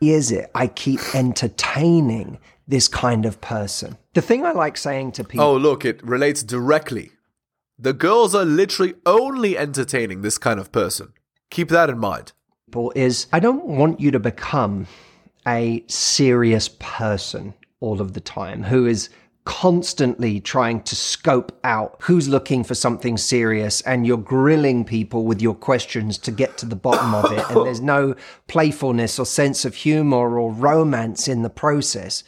Is 0.00 0.32
it? 0.32 0.50
I 0.54 0.66
keep 0.66 1.00
entertaining 1.14 2.38
this 2.70 2.88
kind 2.88 3.26
of 3.26 3.40
person. 3.40 3.98
The 4.14 4.22
thing 4.22 4.44
I 4.44 4.52
like 4.52 4.76
saying 4.76 5.12
to 5.12 5.24
people. 5.24 5.44
Oh, 5.44 5.56
look, 5.56 5.84
it 5.84 6.02
relates 6.02 6.42
directly 6.42 7.12
The 7.78 7.92
girls 7.94 8.34
are 8.34 8.44
literally 8.44 8.94
only 9.06 9.56
entertaining 9.56 10.20
this 10.20 10.36
kind 10.36 10.60
of 10.60 10.70
person. 10.70 11.14
Keep 11.50 11.70
that 11.70 11.88
in 11.88 11.98
mind. 11.98 12.32
Is 12.94 13.26
I 13.32 13.40
don't 13.40 13.64
want 13.64 14.00
you 14.00 14.10
to 14.10 14.20
become 14.20 14.86
a 15.48 15.82
serious 15.88 16.68
person 16.78 17.54
all 17.80 18.00
of 18.00 18.12
the 18.12 18.20
time 18.20 18.62
who 18.64 18.86
is 18.86 19.08
constantly 19.44 20.38
trying 20.38 20.82
to 20.82 20.94
scope 20.94 21.58
out 21.64 21.96
who's 22.02 22.28
looking 22.28 22.62
for 22.62 22.74
something 22.74 23.16
serious 23.16 23.80
and 23.80 24.06
you're 24.06 24.18
grilling 24.18 24.84
people 24.84 25.24
with 25.24 25.40
your 25.40 25.54
questions 25.54 26.18
to 26.18 26.30
get 26.30 26.58
to 26.58 26.66
the 26.66 26.76
bottom 26.76 27.14
of 27.14 27.32
it 27.32 27.44
and 27.48 27.66
there's 27.66 27.80
no 27.80 28.14
playfulness 28.46 29.18
or 29.18 29.24
sense 29.24 29.64
of 29.64 29.74
humor 29.74 30.38
or 30.38 30.52
romance 30.52 31.26
in 31.26 31.42
the 31.42 31.50
process. 31.50 32.22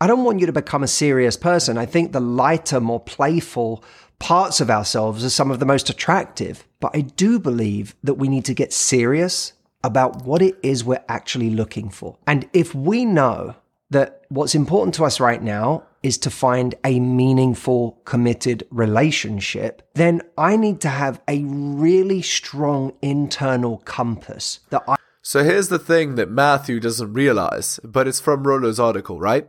I 0.00 0.06
don't 0.06 0.24
want 0.24 0.40
you 0.40 0.46
to 0.46 0.52
become 0.52 0.82
a 0.82 0.88
serious 0.88 1.36
person. 1.36 1.78
I 1.78 1.86
think 1.86 2.12
the 2.12 2.20
lighter, 2.20 2.80
more 2.80 3.00
playful 3.00 3.84
parts 4.18 4.60
of 4.60 4.70
ourselves 4.70 5.24
are 5.24 5.30
some 5.30 5.50
of 5.50 5.60
the 5.60 5.66
most 5.66 5.90
attractive. 5.90 6.66
But 6.80 6.92
I 6.94 7.02
do 7.02 7.38
believe 7.38 7.94
that 8.02 8.14
we 8.14 8.28
need 8.28 8.44
to 8.46 8.54
get 8.54 8.72
serious 8.72 9.52
about 9.82 10.24
what 10.24 10.42
it 10.42 10.56
is 10.62 10.84
we're 10.84 11.04
actually 11.08 11.50
looking 11.50 11.90
for. 11.90 12.16
And 12.26 12.48
if 12.52 12.74
we 12.74 13.04
know 13.04 13.54
that 13.90 14.22
what's 14.28 14.54
important 14.54 14.94
to 14.94 15.04
us 15.04 15.20
right 15.20 15.42
now 15.42 15.84
is 16.02 16.18
to 16.18 16.30
find 16.30 16.74
a 16.84 17.00
meaningful, 17.00 17.98
committed 18.04 18.66
relationship, 18.70 19.88
then 19.94 20.22
I 20.36 20.56
need 20.56 20.80
to 20.82 20.88
have 20.88 21.20
a 21.28 21.44
really 21.44 22.22
strong 22.22 22.92
internal 23.00 23.78
compass 23.84 24.60
that 24.70 24.82
I. 24.88 24.96
So 25.22 25.42
here's 25.42 25.68
the 25.68 25.78
thing 25.78 26.16
that 26.16 26.30
Matthew 26.30 26.80
doesn't 26.80 27.14
realize, 27.14 27.80
but 27.82 28.06
it's 28.06 28.20
from 28.20 28.44
Rollo's 28.44 28.78
article, 28.78 29.18
right? 29.18 29.48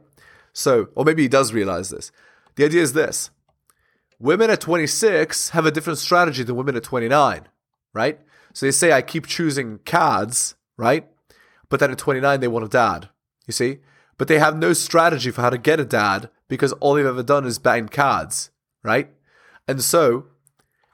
So, 0.56 0.88
or 0.96 1.04
maybe 1.04 1.22
he 1.22 1.28
does 1.28 1.54
realize 1.54 1.90
this. 1.90 2.12
The 2.56 2.64
idea 2.64 2.82
is 2.82 2.94
this 2.94 3.30
women 4.20 4.50
at 4.50 4.62
26 4.62 5.50
have 5.50 5.66
a 5.66 5.72
different 5.72 6.00
strategy 6.00 6.44
than 6.44 6.56
women 6.56 6.78
at 6.78 6.84
29, 6.84 7.48
right? 7.94 8.20
So 8.54 8.66
they 8.66 8.72
say, 8.72 8.94
I 8.94 9.02
keep 9.02 9.28
choosing 9.28 9.80
cads, 9.80 10.56
right? 10.78 11.08
But 11.68 11.82
then 11.82 11.92
at 11.92 11.98
29, 11.98 12.40
they 12.40 12.48
want 12.48 12.66
a 12.66 12.70
dad, 12.70 13.10
you 13.46 13.52
see? 13.52 13.80
But 14.18 14.30
they 14.30 14.40
have 14.40 14.58
no 14.58 14.72
strategy 14.72 15.30
for 15.30 15.42
how 15.42 15.50
to 15.50 15.58
get 15.58 15.82
a 15.82 15.86
dad 15.86 16.30
because 16.48 16.72
all 16.74 16.94
they've 16.94 17.06
ever 17.06 17.22
done 17.22 17.46
is 17.46 17.60
bang 17.60 17.90
cads, 17.90 18.50
right? 18.82 19.10
And 19.68 19.84
so 19.84 20.28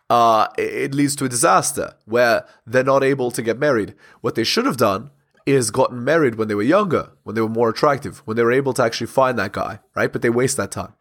uh, 0.09 0.47
it 0.57 0.95
leads 0.95 1.15
to 1.17 1.25
a 1.25 1.29
disaster 1.29 1.93
where 2.05 2.47
they're 2.65 2.83
not 2.83 3.03
able 3.03 3.29
to 3.29 3.43
get 3.43 3.59
married. 3.59 3.93
What 4.21 4.33
they 4.33 4.43
should 4.43 4.65
have 4.65 4.77
done 4.77 5.11
is 5.45 5.71
gotten 5.71 6.03
married 6.03 6.35
when 6.35 6.47
they 6.47 6.55
were 6.55 6.61
younger, 6.61 7.11
when 7.23 7.35
they 7.35 7.41
were 7.41 7.49
more 7.49 7.69
attractive, 7.69 8.19
when 8.25 8.37
they 8.37 8.43
were 8.43 8.51
able 8.51 8.73
to 8.73 8.83
actually 8.83 9.07
find 9.07 9.37
that 9.39 9.51
guy, 9.51 9.79
right? 9.95 10.11
But 10.11 10.21
they 10.21 10.29
waste 10.29 10.57
that 10.57 10.71
time. 10.71 10.93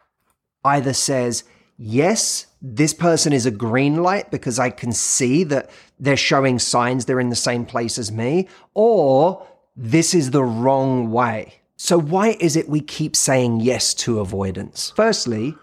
Either 0.65 0.93
says, 0.93 1.45
yes, 1.77 2.47
this 2.61 2.93
person 2.93 3.33
is 3.33 3.47
a 3.47 3.51
green 3.51 4.03
light 4.03 4.31
because 4.31 4.59
I 4.59 4.71
can 4.71 4.93
see 4.93 5.45
that 5.45 5.71
they're 5.99 6.17
showing 6.17 6.59
signs 6.59 7.05
they're 7.05 7.21
in 7.21 7.31
the 7.31 7.37
same 7.37 7.65
place 7.65 7.99
as 7.99 8.13
me, 8.13 8.49
or 8.75 9.47
this 9.77 10.15
is 10.15 10.31
the 10.31 10.45
wrong 10.45 11.11
way. 11.11 11.55
So, 11.77 11.99
why 11.99 12.37
is 12.41 12.57
it 12.57 12.69
we 12.69 12.83
keep 12.83 13.17
saying 13.17 13.61
yes 13.61 13.95
to 13.95 14.21
avoidance? 14.21 14.93
Firstly, 14.95 15.55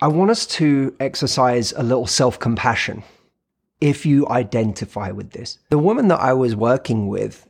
I 0.00 0.08
want 0.08 0.30
us 0.30 0.46
to 0.46 0.94
exercise 1.00 1.72
a 1.72 1.82
little 1.82 2.06
self 2.06 2.38
compassion 2.38 3.02
if 3.80 4.06
you 4.06 4.28
identify 4.28 5.10
with 5.10 5.30
this. 5.30 5.58
The 5.70 5.78
woman 5.78 6.08
that 6.08 6.20
I 6.20 6.32
was 6.32 6.54
working 6.54 7.08
with 7.08 7.45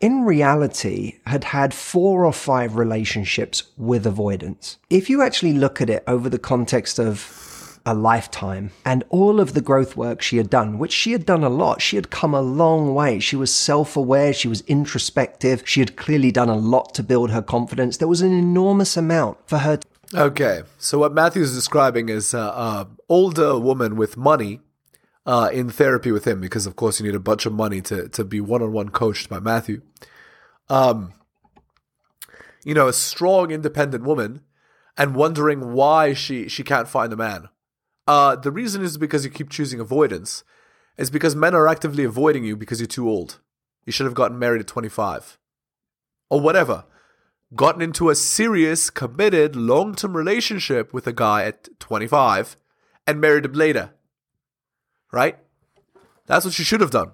in 0.00 0.24
reality 0.24 1.18
had 1.26 1.44
had 1.44 1.72
four 1.72 2.24
or 2.24 2.32
five 2.32 2.76
relationships 2.76 3.64
with 3.76 4.06
avoidance. 4.06 4.78
If 4.90 5.08
you 5.08 5.22
actually 5.22 5.54
look 5.54 5.80
at 5.80 5.90
it 5.90 6.04
over 6.06 6.28
the 6.28 6.38
context 6.38 6.98
of 6.98 7.80
a 7.86 7.94
lifetime 7.94 8.72
and 8.84 9.04
all 9.10 9.40
of 9.40 9.54
the 9.54 9.60
growth 9.60 9.96
work 9.96 10.20
she 10.20 10.36
had 10.38 10.50
done, 10.50 10.78
which 10.78 10.92
she 10.92 11.12
had 11.12 11.24
done 11.24 11.44
a 11.44 11.48
lot, 11.48 11.80
she 11.80 11.96
had 11.96 12.10
come 12.10 12.34
a 12.34 12.42
long 12.42 12.94
way. 12.94 13.20
She 13.20 13.36
was 13.36 13.54
self 13.54 13.96
aware, 13.96 14.32
she 14.32 14.48
was 14.48 14.62
introspective, 14.62 15.62
she 15.64 15.80
had 15.80 15.96
clearly 15.96 16.32
done 16.32 16.48
a 16.48 16.56
lot 16.56 16.92
to 16.94 17.02
build 17.02 17.30
her 17.30 17.42
confidence. 17.42 17.96
There 17.96 18.08
was 18.08 18.22
an 18.22 18.32
enormous 18.32 18.96
amount 18.96 19.38
for 19.46 19.58
her. 19.58 19.78
To- 19.78 20.22
okay, 20.22 20.62
so 20.78 20.98
what 20.98 21.14
Matthew's 21.14 21.54
describing 21.54 22.08
is 22.08 22.34
an 22.34 22.40
uh, 22.40 22.84
older 23.08 23.58
woman 23.58 23.96
with 23.96 24.16
money 24.16 24.60
uh, 25.26 25.50
in 25.52 25.68
therapy 25.68 26.12
with 26.12 26.24
him 26.26 26.40
because, 26.40 26.66
of 26.66 26.76
course, 26.76 27.00
you 27.00 27.06
need 27.06 27.16
a 27.16 27.20
bunch 27.20 27.44
of 27.46 27.52
money 27.52 27.80
to 27.82 28.08
to 28.08 28.24
be 28.24 28.40
one 28.40 28.62
on 28.62 28.72
one 28.72 28.90
coached 28.90 29.28
by 29.28 29.40
Matthew. 29.40 29.82
Um, 30.68 31.12
you 32.64 32.74
know, 32.74 32.88
a 32.88 32.92
strong, 32.92 33.50
independent 33.50 34.04
woman, 34.04 34.42
and 34.96 35.16
wondering 35.16 35.72
why 35.72 36.14
she 36.14 36.48
she 36.48 36.62
can't 36.62 36.88
find 36.88 37.12
a 37.12 37.16
man. 37.16 37.48
Uh, 38.06 38.36
the 38.36 38.52
reason 38.52 38.82
is 38.82 38.96
because 38.96 39.24
you 39.24 39.30
keep 39.30 39.50
choosing 39.50 39.80
avoidance. 39.80 40.44
It's 40.96 41.10
because 41.10 41.34
men 41.34 41.54
are 41.54 41.68
actively 41.68 42.04
avoiding 42.04 42.44
you 42.44 42.56
because 42.56 42.80
you're 42.80 42.86
too 42.86 43.10
old. 43.10 43.40
You 43.84 43.92
should 43.92 44.06
have 44.06 44.14
gotten 44.14 44.38
married 44.38 44.60
at 44.60 44.66
25. 44.66 45.38
Or 46.30 46.40
whatever. 46.40 46.84
Gotten 47.54 47.82
into 47.82 48.08
a 48.08 48.14
serious, 48.14 48.90
committed, 48.90 49.54
long 49.56 49.94
term 49.94 50.16
relationship 50.16 50.92
with 50.94 51.06
a 51.06 51.12
guy 51.12 51.44
at 51.44 51.68
25 51.80 52.56
and 53.06 53.20
married 53.20 53.44
him 53.44 53.52
later 53.52 53.92
right? 55.12 55.38
That's 56.26 56.44
what 56.44 56.58
you 56.58 56.64
should 56.64 56.80
have 56.80 56.90
done 56.90 57.12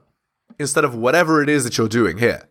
instead 0.58 0.84
of 0.84 0.94
whatever 0.94 1.42
it 1.42 1.48
is 1.48 1.64
that 1.64 1.78
you're 1.78 1.88
doing 1.88 2.18
here. 2.18 2.48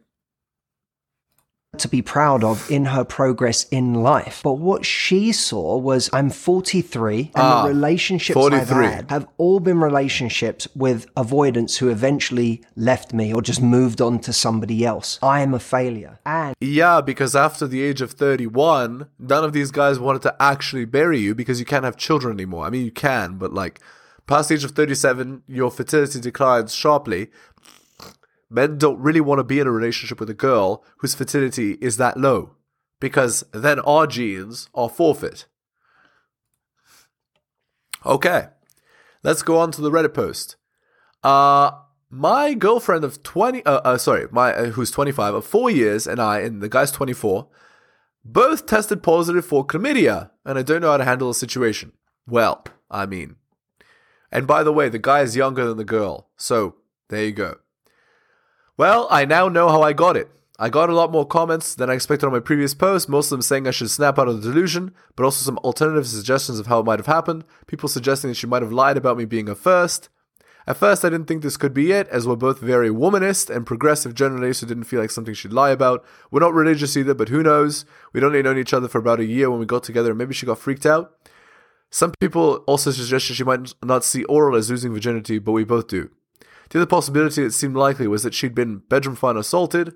To 1.77 1.87
be 1.87 2.01
proud 2.01 2.43
of 2.43 2.69
in 2.69 2.85
her 2.85 3.05
progress 3.05 3.63
in 3.69 3.93
life. 3.93 4.41
But 4.43 4.55
what 4.55 4.85
she 4.85 5.31
saw 5.31 5.77
was 5.77 6.09
I'm 6.11 6.29
43 6.29 7.19
and 7.19 7.31
ah, 7.35 7.63
the 7.63 7.69
relationships 7.69 8.33
43. 8.33 8.85
I've 8.85 8.93
had 8.93 9.09
have 9.09 9.27
all 9.37 9.61
been 9.61 9.79
relationships 9.79 10.67
with 10.75 11.07
avoidance 11.15 11.77
who 11.77 11.87
eventually 11.87 12.61
left 12.75 13.13
me 13.13 13.33
or 13.33 13.41
just 13.41 13.61
moved 13.61 14.01
on 14.01 14.19
to 14.19 14.33
somebody 14.33 14.85
else. 14.85 15.17
I 15.23 15.39
am 15.39 15.53
a 15.53 15.59
failure. 15.59 16.19
And 16.25 16.55
yeah, 16.59 16.99
because 16.99 17.37
after 17.37 17.65
the 17.67 17.81
age 17.81 18.01
of 18.01 18.11
31, 18.11 19.07
none 19.17 19.43
of 19.45 19.53
these 19.53 19.71
guys 19.71 19.97
wanted 19.97 20.23
to 20.23 20.35
actually 20.41 20.83
bury 20.83 21.19
you 21.19 21.33
because 21.33 21.61
you 21.61 21.65
can't 21.65 21.85
have 21.85 21.95
children 21.95 22.33
anymore. 22.33 22.65
I 22.65 22.69
mean, 22.69 22.83
you 22.83 22.91
can, 22.91 23.37
but 23.37 23.53
like 23.53 23.79
Past 24.31 24.47
the 24.47 24.55
age 24.55 24.63
of 24.63 24.71
37, 24.71 25.43
your 25.45 25.69
fertility 25.69 26.17
declines 26.17 26.73
sharply. 26.73 27.27
Men 28.49 28.77
don't 28.77 28.97
really 28.97 29.19
want 29.19 29.39
to 29.39 29.43
be 29.43 29.59
in 29.59 29.67
a 29.67 29.71
relationship 29.71 30.21
with 30.21 30.29
a 30.29 30.33
girl 30.33 30.85
whose 30.99 31.13
fertility 31.13 31.73
is 31.81 31.97
that 31.97 32.15
low, 32.15 32.51
because 33.01 33.43
then 33.51 33.81
our 33.81 34.07
genes 34.07 34.69
are 34.73 34.87
forfeit. 34.87 35.47
Okay, 38.05 38.47
let's 39.21 39.43
go 39.43 39.57
on 39.57 39.69
to 39.73 39.81
the 39.81 39.91
Reddit 39.91 40.13
post. 40.13 40.55
Uh, 41.21 41.71
my 42.09 42.53
girlfriend 42.53 43.03
of 43.03 43.23
20, 43.23 43.65
uh, 43.65 43.81
uh 43.83 43.97
sorry, 43.97 44.27
my 44.31 44.53
uh, 44.53 44.65
who's 44.67 44.91
25, 44.91 45.33
of 45.33 45.45
four 45.45 45.69
years, 45.69 46.07
and 46.07 46.21
I, 46.21 46.39
and 46.39 46.61
the 46.61 46.69
guy's 46.69 46.91
24, 46.91 47.49
both 48.23 48.65
tested 48.65 49.03
positive 49.03 49.45
for 49.45 49.67
chlamydia, 49.67 50.31
and 50.45 50.57
I 50.57 50.61
don't 50.61 50.79
know 50.79 50.91
how 50.91 50.95
to 50.95 51.03
handle 51.03 51.27
the 51.27 51.33
situation. 51.33 51.91
Well, 52.25 52.63
I 52.89 53.05
mean, 53.05 53.35
and 54.31 54.47
by 54.47 54.63
the 54.63 54.73
way, 54.73 54.89
the 54.89 54.99
guy 54.99 55.21
is 55.21 55.35
younger 55.35 55.65
than 55.65 55.77
the 55.77 55.83
girl. 55.83 56.29
So 56.37 56.75
there 57.09 57.25
you 57.25 57.31
go. 57.31 57.57
Well, 58.77 59.07
I 59.11 59.25
now 59.25 59.49
know 59.49 59.69
how 59.69 59.81
I 59.81 59.93
got 59.93 60.17
it. 60.17 60.29
I 60.57 60.69
got 60.69 60.89
a 60.89 60.95
lot 60.95 61.11
more 61.11 61.25
comments 61.25 61.73
than 61.73 61.89
I 61.89 61.93
expected 61.93 62.27
on 62.27 62.31
my 62.31 62.39
previous 62.39 62.75
post, 62.75 63.09
most 63.09 63.27
of 63.27 63.31
them 63.31 63.41
saying 63.41 63.67
I 63.67 63.71
should 63.71 63.89
snap 63.89 64.19
out 64.19 64.27
of 64.27 64.41
the 64.41 64.47
delusion, 64.47 64.93
but 65.15 65.23
also 65.23 65.43
some 65.43 65.57
alternative 65.59 66.05
suggestions 66.05 66.59
of 66.59 66.67
how 66.67 66.79
it 66.79 66.85
might 66.85 66.99
have 66.99 67.07
happened. 67.07 67.43
People 67.65 67.89
suggesting 67.89 68.29
that 68.29 68.35
she 68.35 68.45
might 68.45 68.61
have 68.61 68.71
lied 68.71 68.95
about 68.95 69.17
me 69.17 69.25
being 69.25 69.49
a 69.49 69.55
first. 69.55 70.09
At 70.67 70.77
first, 70.77 71.03
I 71.03 71.09
didn't 71.09 71.25
think 71.25 71.41
this 71.41 71.57
could 71.57 71.73
be 71.73 71.91
it, 71.91 72.07
as 72.09 72.27
we're 72.27 72.35
both 72.35 72.59
very 72.59 72.89
womanist 72.89 73.49
and 73.49 73.65
progressive 73.65 74.13
generally, 74.13 74.53
so 74.53 74.67
didn't 74.67 74.83
feel 74.83 75.01
like 75.01 75.09
something 75.09 75.33
she'd 75.33 75.51
lie 75.51 75.71
about. 75.71 76.05
We're 76.29 76.41
not 76.41 76.53
religious 76.53 76.95
either, 76.95 77.15
but 77.15 77.29
who 77.29 77.41
knows? 77.41 77.83
We'd 78.13 78.23
only 78.23 78.43
known 78.43 78.59
each 78.59 78.73
other 78.73 78.87
for 78.87 78.99
about 78.99 79.19
a 79.19 79.25
year 79.25 79.49
when 79.49 79.59
we 79.59 79.65
got 79.65 79.81
together, 79.83 80.09
and 80.09 80.17
maybe 80.19 80.35
she 80.35 80.45
got 80.45 80.59
freaked 80.59 80.85
out. 80.85 81.15
Some 81.91 82.13
people 82.19 82.63
also 82.67 82.91
suggested 82.91 83.35
she 83.35 83.43
might 83.43 83.73
not 83.83 84.05
see 84.05 84.23
oral 84.23 84.55
as 84.55 84.69
losing 84.69 84.93
virginity, 84.93 85.39
but 85.39 85.51
we 85.51 85.65
both 85.65 85.87
do. 85.87 86.09
The 86.69 86.79
other 86.79 86.85
possibility 86.85 87.43
that 87.43 87.51
seemed 87.51 87.75
likely 87.75 88.07
was 88.07 88.23
that 88.23 88.33
she'd 88.33 88.55
been 88.55 88.77
bedroom 88.77 89.17
fine 89.17 89.35
assaulted, 89.35 89.93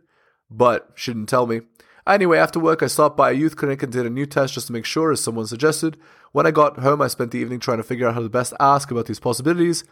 but 0.52 0.92
she 0.94 1.12
didn't 1.14 1.30
tell 1.30 1.48
me. 1.48 1.62
Anyway, 2.06 2.38
after 2.38 2.60
work, 2.60 2.84
I 2.84 2.88
stopped 2.88 3.16
by 3.18 3.32
a 3.32 3.34
youth 3.34 3.56
clinic 3.56 3.82
and 3.82 3.92
did 3.92 4.06
a 4.06 4.10
new 4.10 4.26
test 4.26 4.54
just 4.54 4.68
to 4.68 4.74
make 4.74 4.86
sure, 4.86 5.12
as 5.12 5.24
someone 5.24 5.48
suggested. 5.48 5.98
When 6.34 6.46
I 6.46 6.52
got 6.52 6.80
home, 6.80 7.02
I 7.02 7.08
spent 7.08 7.32
the 7.32 7.40
evening 7.40 7.60
trying 7.60 7.78
to 7.78 7.84
figure 7.84 8.08
out 8.08 8.14
how 8.14 8.22
to 8.22 8.30
best 8.30 8.54
ask 8.60 8.92
about 8.92 9.06
these 9.06 9.20
possibilities. 9.20 9.86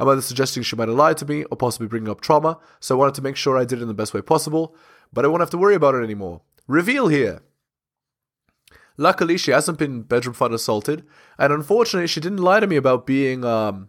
I'm 0.00 0.08
either 0.08 0.22
suggesting 0.22 0.62
she 0.62 0.74
might 0.74 0.88
have 0.88 0.96
lied 0.96 1.18
to 1.18 1.26
me 1.26 1.44
or 1.44 1.56
possibly 1.56 1.86
bringing 1.86 2.08
up 2.08 2.22
trauma, 2.22 2.58
so 2.80 2.96
I 2.96 2.98
wanted 2.98 3.14
to 3.16 3.22
make 3.22 3.36
sure 3.36 3.58
I 3.58 3.64
did 3.64 3.78
it 3.78 3.82
in 3.82 3.88
the 3.88 3.94
best 3.94 4.14
way 4.14 4.22
possible, 4.22 4.74
but 5.12 5.24
I 5.24 5.28
won't 5.28 5.42
have 5.42 5.50
to 5.50 5.58
worry 5.58 5.74
about 5.74 5.94
it 5.94 6.02
anymore. 6.02 6.40
Reveal 6.66 7.08
here. 7.08 7.42
Luckily, 8.96 9.36
she 9.38 9.50
hasn't 9.50 9.78
been 9.78 10.02
bedroom 10.02 10.34
fun 10.34 10.52
assaulted, 10.52 11.04
and 11.38 11.52
unfortunately, 11.52 12.06
she 12.06 12.20
didn't 12.20 12.38
lie 12.38 12.60
to 12.60 12.66
me 12.66 12.76
about 12.76 13.06
being, 13.06 13.44
um, 13.44 13.88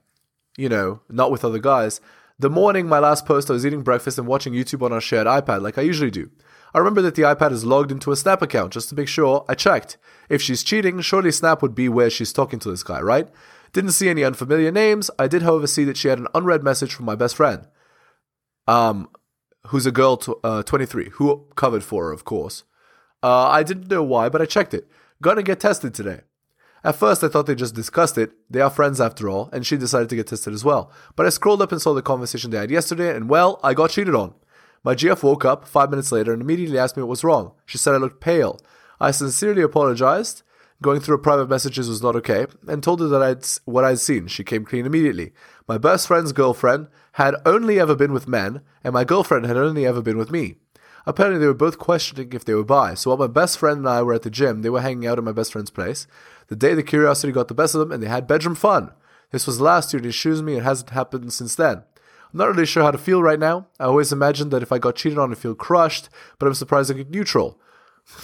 you 0.57 0.69
know, 0.69 1.01
not 1.09 1.31
with 1.31 1.43
other 1.43 1.59
guys. 1.59 1.99
The 2.39 2.49
morning 2.49 2.87
my 2.87 2.99
last 2.99 3.25
post, 3.25 3.49
I 3.49 3.53
was 3.53 3.65
eating 3.65 3.83
breakfast 3.83 4.17
and 4.17 4.27
watching 4.27 4.53
YouTube 4.53 4.81
on 4.81 4.93
our 4.93 5.01
shared 5.01 5.27
iPad, 5.27 5.61
like 5.61 5.77
I 5.77 5.81
usually 5.81 6.11
do. 6.11 6.29
I 6.73 6.79
remember 6.79 7.01
that 7.03 7.15
the 7.15 7.21
iPad 7.21 7.51
is 7.51 7.63
logged 7.63 7.91
into 7.91 8.11
a 8.11 8.15
Snap 8.15 8.41
account 8.41 8.73
just 8.73 8.89
to 8.89 8.95
make 8.95 9.07
sure 9.07 9.45
I 9.47 9.53
checked. 9.53 9.97
If 10.27 10.41
she's 10.41 10.63
cheating, 10.63 10.99
surely 11.01 11.31
Snap 11.31 11.61
would 11.61 11.75
be 11.75 11.87
where 11.87 12.09
she's 12.09 12.33
talking 12.33 12.59
to 12.59 12.69
this 12.69 12.81
guy, 12.81 12.99
right? 12.99 13.27
Didn't 13.73 13.91
see 13.91 14.09
any 14.09 14.23
unfamiliar 14.23 14.71
names. 14.71 15.11
I 15.19 15.27
did, 15.27 15.43
however, 15.43 15.67
see 15.67 15.83
that 15.83 15.97
she 15.97 16.07
had 16.07 16.19
an 16.19 16.27
unread 16.33 16.63
message 16.63 16.93
from 16.93 17.05
my 17.05 17.15
best 17.15 17.35
friend, 17.35 17.67
um, 18.67 19.09
who's 19.67 19.85
a 19.85 19.91
girl, 19.91 20.17
t- 20.17 20.33
uh, 20.43 20.63
23, 20.63 21.09
who 21.13 21.45
covered 21.55 21.83
for 21.83 22.05
her, 22.05 22.11
of 22.11 22.25
course. 22.25 22.63
Uh, 23.23 23.47
I 23.47 23.63
didn't 23.63 23.89
know 23.89 24.03
why, 24.03 24.27
but 24.29 24.41
I 24.41 24.45
checked 24.45 24.73
it. 24.73 24.87
Gonna 25.21 25.41
get 25.41 25.61
tested 25.61 25.93
today. 25.93 26.21
At 26.83 26.97
first, 26.97 27.23
I 27.23 27.29
thought 27.29 27.45
they 27.45 27.55
just 27.55 27.75
discussed 27.75 28.17
it. 28.17 28.33
They 28.49 28.59
are 28.59 28.69
friends 28.69 28.99
after 28.99 29.29
all, 29.29 29.49
and 29.53 29.65
she 29.65 29.77
decided 29.77 30.09
to 30.09 30.17
get 30.17 30.27
tested 30.27 30.53
as 30.53 30.65
well. 30.65 30.91
But 31.15 31.25
I 31.25 31.29
scrolled 31.29 31.61
up 31.61 31.71
and 31.71 31.81
saw 31.81 31.93
the 31.93 32.01
conversation 32.01 32.51
they 32.51 32.57
had 32.57 32.69
yesterday, 32.69 33.15
and 33.15 33.29
well, 33.29 33.61
I 33.63 33.73
got 33.73 33.91
cheated 33.91 34.13
on. 34.13 34.33
My 34.83 34.93
GF 34.93 35.23
woke 35.23 35.45
up 35.45 35.65
five 35.65 35.89
minutes 35.89 36.11
later 36.11 36.33
and 36.33 36.41
immediately 36.41 36.77
asked 36.77 36.97
me 36.97 37.03
what 37.03 37.09
was 37.09 37.23
wrong. 37.23 37.53
She 37.65 37.77
said 37.77 37.93
I 37.93 37.97
looked 37.97 38.19
pale. 38.19 38.59
I 38.99 39.11
sincerely 39.11 39.61
apologized. 39.61 40.43
Going 40.81 40.99
through 40.99 41.15
her 41.15 41.23
private 41.23 41.47
messages 41.47 41.87
was 41.87 42.03
not 42.03 42.17
okay, 42.17 42.47
and 42.67 42.83
told 42.83 42.99
her 42.99 43.07
that 43.07 43.23
I'd 43.23 43.45
what 43.63 43.85
I'd 43.85 43.99
seen. 43.99 44.27
She 44.27 44.43
came 44.43 44.65
clean 44.65 44.85
immediately. 44.85 45.31
My 45.65 45.77
best 45.77 46.07
friend's 46.07 46.33
girlfriend 46.33 46.89
had 47.13 47.35
only 47.45 47.79
ever 47.79 47.95
been 47.95 48.11
with 48.11 48.27
men, 48.27 48.59
and 48.83 48.93
my 48.93 49.05
girlfriend 49.05 49.45
had 49.45 49.55
only 49.55 49.85
ever 49.85 50.01
been 50.01 50.17
with 50.17 50.31
me. 50.31 50.57
Apparently, 51.05 51.39
they 51.39 51.47
were 51.47 51.53
both 51.53 51.77
questioning 51.77 52.31
if 52.31 52.45
they 52.45 52.53
were 52.53 52.63
bi. 52.63 52.93
So 52.93 53.09
while 53.09 53.17
my 53.17 53.27
best 53.27 53.57
friend 53.57 53.79
and 53.79 53.89
I 53.89 54.01
were 54.01 54.13
at 54.13 54.21
the 54.21 54.29
gym, 54.29 54.61
they 54.61 54.69
were 54.69 54.81
hanging 54.81 55.05
out 55.05 55.17
at 55.17 55.23
my 55.23 55.33
best 55.33 55.51
friend's 55.51 55.69
place. 55.69 56.07
The 56.47 56.55
day 56.55 56.73
the 56.73 56.83
curiosity 56.83 57.33
got 57.33 57.47
the 57.47 57.53
best 57.53 57.75
of 57.75 57.79
them, 57.79 57.91
and 57.91 58.01
they 58.01 58.07
had 58.07 58.27
bedroom 58.27 58.55
fun. 58.55 58.91
This 59.31 59.47
was 59.47 59.59
last 59.59 59.91
year, 59.91 59.97
and 59.97 60.05
he 60.05 60.09
assures 60.09 60.41
me 60.41 60.55
it 60.55 60.63
hasn't 60.63 60.91
happened 60.91 61.33
since 61.33 61.55
then. 61.55 61.83
I'm 62.33 62.39
not 62.39 62.49
really 62.49 62.65
sure 62.65 62.83
how 62.83 62.91
to 62.91 62.97
feel 62.97 63.21
right 63.21 63.39
now. 63.39 63.67
I 63.79 63.85
always 63.85 64.11
imagined 64.11 64.51
that 64.51 64.63
if 64.63 64.71
I 64.71 64.79
got 64.79 64.95
cheated 64.95 65.19
on, 65.19 65.31
I'd 65.31 65.37
feel 65.37 65.55
crushed, 65.55 66.09
but 66.39 66.47
I'm 66.47 66.53
surprisingly 66.53 67.03
neutral. 67.03 67.59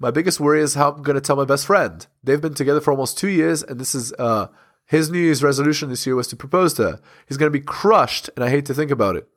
my 0.00 0.10
biggest 0.10 0.40
worry 0.40 0.60
is 0.60 0.74
how 0.74 0.92
I'm 0.92 1.02
going 1.02 1.14
to 1.14 1.20
tell 1.20 1.36
my 1.36 1.44
best 1.44 1.66
friend. 1.66 2.06
They've 2.24 2.40
been 2.40 2.54
together 2.54 2.80
for 2.80 2.90
almost 2.90 3.18
two 3.18 3.28
years, 3.28 3.62
and 3.62 3.80
this 3.80 3.94
is 3.94 4.12
uh, 4.18 4.48
his 4.86 5.10
New 5.10 5.18
Year's 5.18 5.42
resolution 5.42 5.88
this 5.88 6.06
year 6.06 6.16
was 6.16 6.28
to 6.28 6.36
propose 6.36 6.74
to 6.74 6.82
her. 6.82 7.00
He's 7.28 7.36
going 7.36 7.52
to 7.52 7.58
be 7.58 7.64
crushed, 7.64 8.30
and 8.34 8.44
I 8.44 8.50
hate 8.50 8.66
to 8.66 8.74
think 8.74 8.90
about 8.90 9.16
it. 9.16 9.28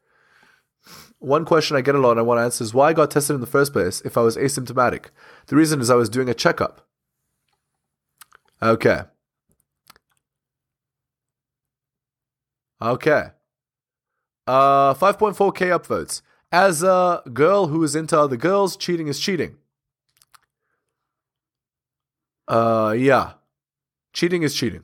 One 1.20 1.44
question 1.44 1.76
I 1.76 1.82
get 1.82 1.96
a 1.96 2.00
lot 2.00 2.12
and 2.12 2.20
I 2.20 2.24
want 2.24 2.40
to 2.40 2.44
answer 2.44 2.64
is 2.64 2.74
why 2.74 2.90
I 2.90 2.94
got 2.94 3.12
tested 3.12 3.36
in 3.36 3.42
the 3.42 3.48
first 3.48 3.74
place 3.74 4.02
if 4.02 4.18
I 4.18 4.22
was 4.22 4.38
asymptomatic. 4.38 5.08
The 5.48 5.58
reason 5.58 5.82
is 5.82 5.90
I 5.90 5.96
was 5.96 6.10
doing 6.10 6.30
a 6.30 6.34
checkup. 6.34 6.88
Okay. 8.62 9.02
Okay. 12.82 13.24
Uh, 14.48 14.94
5.4k 14.94 15.78
upvotes. 15.78 16.22
As 16.52 16.82
a 16.82 17.22
girl 17.34 17.68
who 17.68 17.84
is 17.84 17.96
into 17.96 18.18
other 18.18 18.38
girls, 18.38 18.76
cheating 18.78 19.08
is 19.08 19.20
cheating. 19.20 19.58
Uh, 22.48 22.96
yeah. 22.98 23.34
Cheating 24.14 24.42
is 24.44 24.56
cheating. 24.56 24.84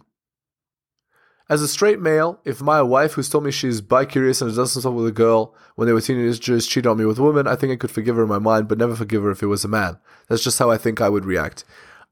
As 1.47 1.61
a 1.61 1.67
straight 1.67 1.99
male, 1.99 2.39
if 2.43 2.59
my 2.59 2.81
wife, 2.81 3.13
who's 3.13 3.29
told 3.29 3.43
me 3.43 3.51
she's 3.51 3.79
bi-curious 3.79 4.41
and 4.41 4.49
has 4.49 4.57
done 4.57 4.65
stuff 4.65 4.93
with 4.93 5.05
a 5.05 5.11
girl 5.11 5.53
when 5.75 5.85
they 5.85 5.93
were 5.93 6.01
teenagers, 6.01 6.67
cheated 6.67 6.87
on 6.87 6.97
me 6.97 7.05
with 7.05 7.19
a 7.19 7.23
woman, 7.23 7.47
I 7.47 7.55
think 7.55 7.71
I 7.71 7.75
could 7.75 7.91
forgive 7.91 8.15
her 8.15 8.23
in 8.23 8.29
my 8.29 8.39
mind, 8.39 8.67
but 8.67 8.79
never 8.79 8.95
forgive 8.95 9.21
her 9.21 9.29
if 9.29 9.43
it 9.43 9.47
was 9.47 9.63
a 9.63 9.67
man. 9.67 9.99
That's 10.27 10.43
just 10.43 10.57
how 10.57 10.71
I 10.71 10.77
think 10.77 11.01
I 11.01 11.09
would 11.09 11.25
react. 11.25 11.63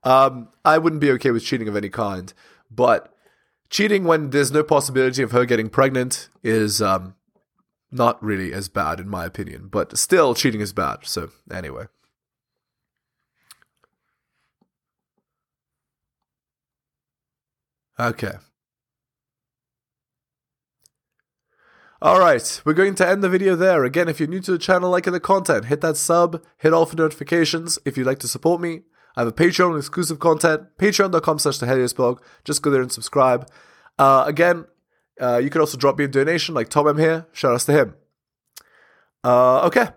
Um, 0.04 0.50
I 0.63 0.78
wouldn't 0.78 1.02
be 1.02 1.10
okay 1.12 1.32
with 1.32 1.43
cheating 1.43 1.67
of 1.67 1.76
any 1.76 1.89
kind, 1.89 2.32
but 2.69 3.12
cheating 3.72 4.04
when 4.04 4.30
there's 4.30 4.52
no 4.52 4.62
possibility 4.62 5.24
of 5.24 5.32
her 5.32 5.46
getting 5.46 5.69
pregnant 5.69 6.30
is 6.43 6.80
um, 6.80 7.15
not 7.91 8.24
really 8.24 8.54
as 8.54 8.69
bad, 8.69 9.00
in 9.00 9.10
my 9.10 9.26
opinion. 9.26 9.67
But 9.72 9.98
still, 9.98 10.36
cheating 10.36 10.62
is 10.62 10.74
bad. 10.74 11.00
So, 11.04 11.32
anyway. 11.52 11.86
Okay. 18.00 18.34
All 22.03 22.19
right, 22.19 22.61
we're 22.65 22.73
going 22.73 22.95
to 22.95 23.07
end 23.07 23.23
the 23.23 23.29
video 23.29 23.55
there. 23.55 23.85
Again, 23.85 24.09
if 24.09 24.19
you're 24.19 24.27
new 24.27 24.41
to 24.41 24.51
the 24.51 24.57
channel, 24.57 24.89
liking 24.89 25.13
the 25.13 25.21
content, 25.21 25.67
hit 25.67 25.79
that 25.79 25.95
sub, 25.95 26.43
hit 26.57 26.73
all 26.73 26.85
for 26.85 26.97
notifications. 26.97 27.79
If 27.85 27.97
you'd 27.97 28.05
like 28.05 28.19
to 28.19 28.27
support 28.27 28.59
me, 28.59 28.81
I 29.15 29.21
have 29.21 29.29
a 29.29 29.31
Patreon 29.31 29.77
exclusive 29.77 30.19
content, 30.19 30.63
patreon.com 30.77 31.39
slash 31.39 31.59
the. 31.59 32.21
Just 32.43 32.61
go 32.61 32.69
there 32.69 32.81
and 32.81 32.91
subscribe. 32.91 33.49
Uh, 33.97 34.25
again, 34.27 34.65
uh, 35.21 35.37
you 35.41 35.49
can 35.49 35.61
also 35.61 35.77
drop 35.77 35.97
me 35.97 36.03
a 36.03 36.09
donation 36.09 36.53
like 36.53 36.67
Tom 36.67 36.89
M 36.89 36.97
here. 36.97 37.25
Shout 37.31 37.53
outs 37.53 37.63
to 37.67 37.71
him. 37.71 37.95
Uh, 39.23 39.61
okay, 39.67 39.87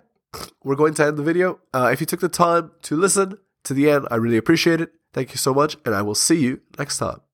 we're 0.63 0.77
going 0.77 0.95
to 0.95 1.05
end 1.05 1.17
the 1.17 1.25
video. 1.25 1.59
Uh, 1.75 1.91
if 1.93 1.99
you 1.99 2.07
took 2.07 2.21
the 2.21 2.29
time 2.29 2.71
to 2.83 2.95
listen 2.95 3.37
to 3.65 3.75
the 3.75 3.91
end, 3.91 4.07
I 4.13 4.15
really 4.15 4.37
appreciate 4.37 4.81
it. 4.81 4.93
Thank 5.13 5.33
you 5.33 5.39
so 5.39 5.53
much, 5.53 5.77
and 5.85 5.93
I 5.93 6.03
will 6.03 6.15
see 6.15 6.37
you 6.37 6.61
next 6.79 6.99
time. 6.99 7.26